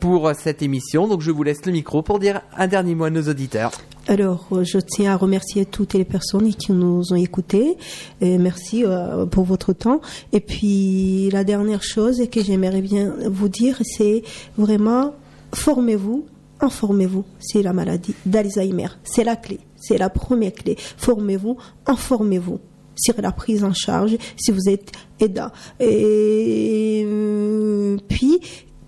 [0.00, 1.08] pour cette émission.
[1.08, 3.72] Donc je vous laisse le micro pour dire un dernier mot à nos auditeurs.
[4.08, 7.76] Alors, euh, je tiens à remercier toutes les personnes qui nous ont écoutés.
[8.20, 10.00] Merci euh, pour votre temps.
[10.32, 14.22] Et puis, la dernière chose que j'aimerais bien vous dire, c'est
[14.58, 15.14] vraiment
[15.54, 16.26] formez-vous,
[16.60, 17.24] informez-vous.
[17.38, 18.88] C'est la maladie d'Alzheimer.
[19.04, 19.60] C'est la clé.
[19.76, 20.76] C'est la première clé.
[20.78, 22.58] Formez-vous, informez-vous
[22.96, 25.50] sur la prise en charge si vous êtes aidant.
[25.80, 28.40] Et euh, puis,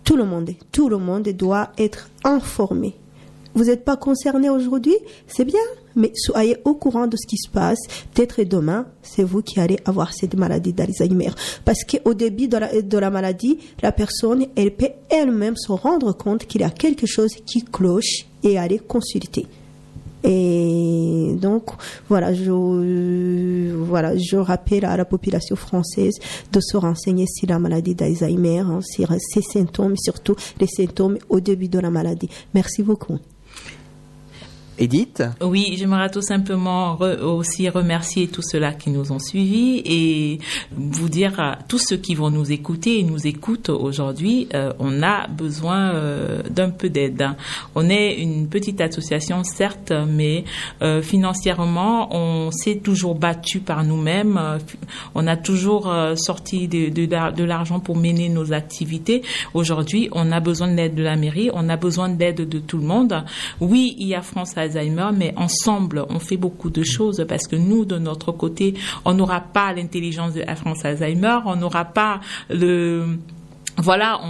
[0.03, 2.95] tout le monde, tout le monde doit être informé
[3.55, 4.97] vous n'êtes pas concerné aujourd'hui,
[5.27, 5.61] c'est bien,
[5.97, 7.79] mais soyez au courant de ce qui se passe.
[8.13, 11.31] Peut-être demain, c'est vous qui allez avoir cette maladie d'Alzheimer.
[11.65, 16.63] Parce qu'au début de la, maladie, la personne, elle peut elle-même se rendre compte qu'il
[16.63, 19.47] y a quelque chose qui cloche et aller consulter.
[20.27, 21.71] Et donc,
[22.09, 26.15] voilà, je, voilà, je rappelle à la population française
[26.51, 31.41] de se renseigner sur la maladie d'Alzheimer, hein, sur ses symptômes, surtout les symptômes au
[31.41, 32.31] début de la maladie.
[32.55, 33.19] Merci beaucoup.
[34.79, 40.39] Edith Oui, j'aimerais tout simplement aussi remercier tous ceux-là qui nous ont suivis et
[40.77, 45.03] vous dire à tous ceux qui vont nous écouter et nous écoutent aujourd'hui, euh, on
[45.03, 47.29] a besoin euh, d'un peu d'aide.
[47.75, 50.45] On est une petite association, certes, mais
[50.83, 54.41] euh, financièrement, on s'est toujours battu par nous-mêmes.
[55.15, 59.23] On a toujours sorti de, l'argent pour mener nos activités.
[59.53, 62.59] Aujourd'hui, on a besoin de l'aide de la mairie, on a besoin de l'aide de
[62.59, 63.25] tout le monde.
[63.61, 67.57] Oui, il y a France Alzheimer, mais ensemble, on fait beaucoup de choses parce que
[67.57, 73.19] nous, de notre côté, on n'aura pas l'intelligence de France Alzheimer, on n'aura pas le
[73.77, 74.21] voilà,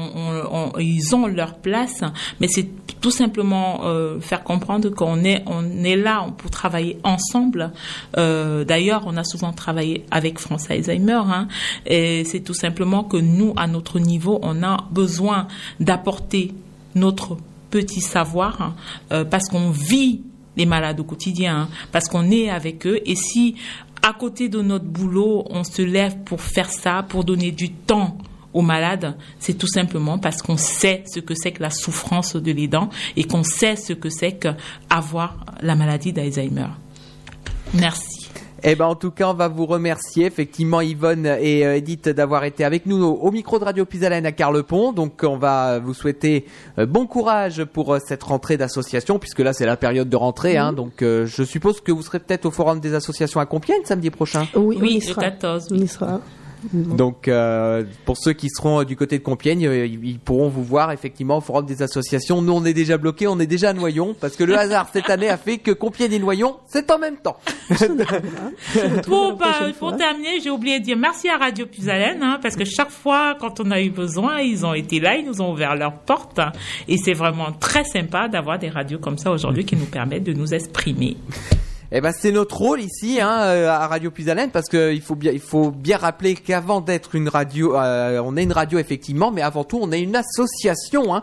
[0.78, 2.00] ils ont leur place,
[2.40, 2.66] mais c'est
[3.00, 7.72] tout simplement euh, faire comprendre qu'on est, on est là pour travailler ensemble.
[8.16, 11.48] Euh, D'ailleurs, on a souvent travaillé avec France Alzheimer, hein,
[11.84, 15.46] et c'est tout simplement que nous, à notre niveau, on a besoin
[15.78, 16.54] d'apporter
[16.94, 17.36] notre
[17.74, 18.74] petit savoir hein,
[19.10, 20.22] euh, parce qu'on vit
[20.56, 23.00] les malades au quotidien, hein, parce qu'on est avec eux.
[23.04, 23.56] Et si
[24.00, 28.16] à côté de notre boulot, on se lève pour faire ça, pour donner du temps
[28.52, 32.52] aux malades, c'est tout simplement parce qu'on sait ce que c'est que la souffrance de
[32.52, 36.68] l'aidant et qu'on sait ce que c'est qu'avoir la maladie d'Alzheimer.
[37.72, 38.13] Merci.
[38.66, 42.44] Eh ben, en tout cas, on va vous remercier effectivement Yvonne et euh, Edith d'avoir
[42.44, 44.92] été avec nous au, au micro de Radio Pisalène à Carlepont.
[44.92, 46.46] Donc, on va vous souhaiter
[46.78, 50.56] euh, bon courage pour euh, cette rentrée d'association, puisque là, c'est la période de rentrée.
[50.56, 53.84] Hein, donc, euh, je suppose que vous serez peut-être au forum des associations à Compiègne
[53.84, 54.46] samedi prochain.
[54.54, 55.20] Oui, Oui, y le sera.
[55.24, 55.68] 14.
[55.70, 56.20] On
[56.72, 60.64] Donc, euh, pour ceux qui seront euh, du côté de Compiègne, euh, ils pourront vous
[60.64, 62.40] voir effectivement au forum des associations.
[62.42, 65.10] Nous, on est déjà bloqués, on est déjà à Noyon, parce que le hasard cette
[65.10, 67.36] année a fait que Compiègne et Noyon, c'est en même temps.
[69.04, 69.98] Pour, bah, pour fois.
[69.98, 73.60] terminer, j'ai oublié de dire merci à Radio Puisalène, hein, parce que chaque fois, quand
[73.60, 76.38] on a eu besoin, ils ont été là, ils nous ont ouvert leurs portes.
[76.38, 76.52] hein.
[76.88, 80.32] et c'est vraiment très sympa d'avoir des radios comme ça aujourd'hui qui nous permettent de
[80.32, 81.16] nous exprimer.
[81.96, 85.14] Eh ben c'est notre rôle ici hein, euh, à Radio Puisalène parce que il faut
[85.14, 89.30] bien il faut bien rappeler qu'avant d'être une radio, euh, on est une radio effectivement,
[89.30, 91.14] mais avant tout on est une association.
[91.14, 91.22] Hein,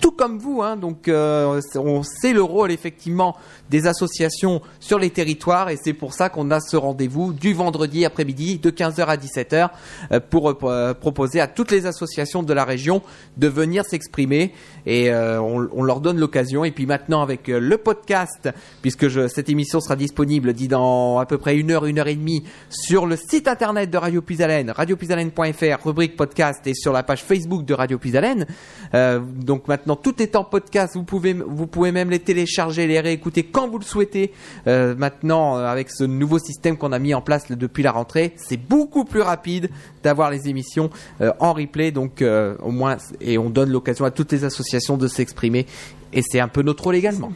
[0.00, 3.36] tout comme vous, hein, donc euh, on sait le rôle effectivement
[3.68, 8.04] des associations sur les territoires et c'est pour ça qu'on a ce rendez-vous du vendredi
[8.04, 9.70] après-midi de 15h à 17h
[10.12, 13.02] euh, pour euh, proposer à toutes les associations de la région
[13.36, 14.52] de venir s'exprimer
[14.86, 16.64] et euh, on, on leur donne l'occasion.
[16.64, 18.48] Et puis maintenant avec euh, le podcast
[18.82, 22.08] puisque je, cette émission sera disponible dit dans à peu près une heure une heure
[22.08, 27.02] et demie sur le site internet de Radio Puisalène radiopuisalène.fr rubrique podcast et sur la
[27.02, 28.46] page Facebook de Radio Puisalène
[28.94, 30.94] Euh, donc maintenant tout est en podcast.
[30.94, 34.32] Vous pouvez vous pouvez même les télécharger les réécouter quand vous le souhaitez.
[34.66, 38.34] Euh, maintenant euh, avec ce nouveau système qu'on a mis en place depuis la rentrée
[38.36, 39.70] c'est beaucoup plus rapide
[40.02, 41.90] d'avoir les émissions euh, en replay.
[41.90, 45.66] Donc au moins et on donne l'occasion à toutes les associations de s'exprimer.
[46.12, 47.32] Et c'est un peu notre rôle également.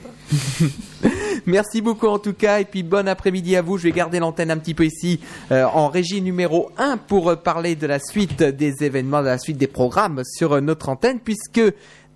[1.46, 2.58] Merci beaucoup en tout cas.
[2.60, 3.78] Et puis bon après-midi à vous.
[3.78, 7.86] Je vais garder l'antenne un petit peu ici en régie numéro 1 pour parler de
[7.86, 11.60] la suite des événements, de la suite des programmes sur notre antenne puisque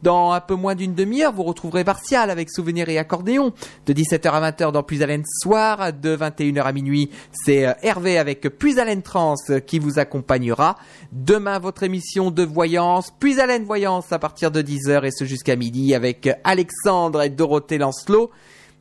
[0.03, 3.53] dans un peu moins d'une demi-heure, vous retrouverez Martial avec Souvenirs et Accordéon.
[3.87, 5.93] De 17h à 20h dans Puisalène Soir.
[5.93, 10.77] De 21h à minuit, c'est euh, Hervé avec Puisalène Trans euh, qui vous accompagnera.
[11.13, 15.95] Demain, votre émission de voyance, Puisalène Voyance à partir de 10h et ce jusqu'à midi
[15.95, 18.31] avec Alexandre et Dorothée Lancelot.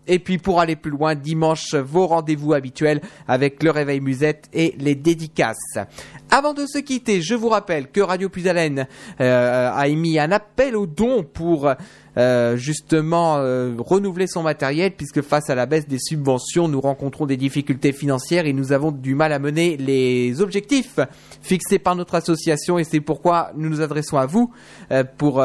[0.07, 4.73] Et puis pour aller plus loin, dimanche, vos rendez-vous habituels avec le réveil musette et
[4.79, 5.77] les dédicaces.
[6.29, 8.87] Avant de se quitter, je vous rappelle que Radio Puisalène
[9.21, 11.71] euh, a émis un appel aux dons pour
[12.17, 17.25] euh, justement euh, renouveler son matériel puisque face à la baisse des subventions, nous rencontrons
[17.25, 20.99] des difficultés financières et nous avons du mal à mener les objectifs
[21.41, 24.51] fixés par notre association et c'est pourquoi nous nous adressons à vous
[25.17, 25.43] pour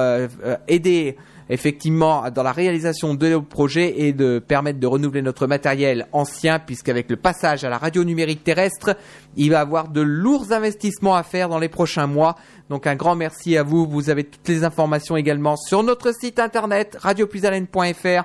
[0.66, 1.16] aider
[1.52, 6.58] effectivement dans la réalisation de nos projets et de permettre de renouveler notre matériel ancien
[6.58, 8.96] puisqu'avec le passage à la radio numérique terrestre,
[9.36, 12.36] il va avoir de lourds investissements à faire dans les prochains mois.
[12.70, 13.86] Donc un grand merci à vous.
[13.86, 18.22] Vous avez toutes les informations également sur notre site internet radiopuisalène.fr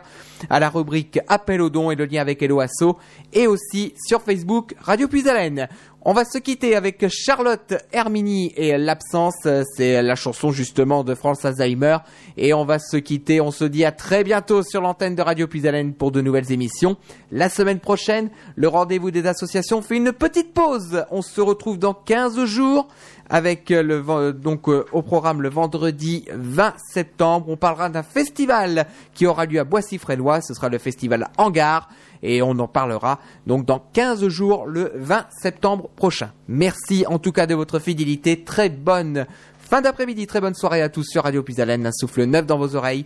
[0.49, 2.97] à la rubrique appel aux dons et le lien avec Hello Asso
[3.33, 5.67] et aussi sur Facebook Radio Puisalène.
[6.09, 9.45] On va se quitter avec Charlotte Hermini et l'absence,
[9.75, 11.97] c'est la chanson justement de France Alzheimer.
[12.37, 15.47] Et on va se quitter, on se dit à très bientôt sur l'antenne de Radio
[15.47, 16.95] Puisalène pour de nouvelles émissions.
[17.29, 21.03] La semaine prochaine, le rendez-vous des associations fait une petite pause.
[21.11, 22.87] On se retrouve dans 15 jours
[23.29, 27.47] avec euh, le, euh, donc euh, au programme le vendredi 20 septembre.
[27.49, 30.41] On parlera d'un festival qui aura lieu à Boissy-Frélois.
[30.41, 31.89] Ce sera le festival Hangar
[32.23, 36.31] et on en parlera donc dans 15 jours le 20 septembre prochain.
[36.47, 38.43] Merci en tout cas de votre fidélité.
[38.43, 39.25] Très bonne
[39.59, 41.85] fin d'après-midi, très bonne soirée à tous sur Radio Pisalène.
[41.85, 43.05] Un souffle neuf dans vos oreilles.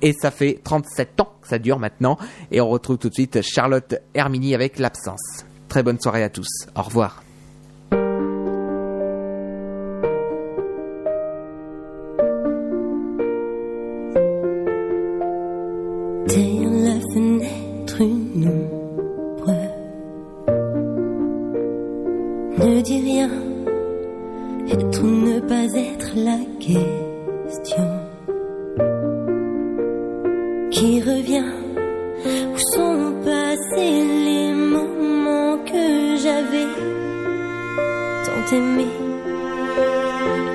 [0.00, 2.18] Et ça fait 37 ans que ça dure maintenant.
[2.52, 5.44] Et on retrouve tout de suite Charlotte Hermini avec l'absence.
[5.68, 6.48] Très bonne soirée à tous.
[6.76, 7.27] Au revoir.
[22.82, 23.30] dis rien.
[24.70, 27.84] Être ou ne pas être la question.
[30.70, 31.52] Qui revient?
[32.24, 36.68] Où sont passés les moments que j'avais
[38.24, 38.96] tant aimés?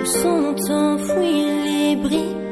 [0.01, 2.42] Où sont enfouis les bris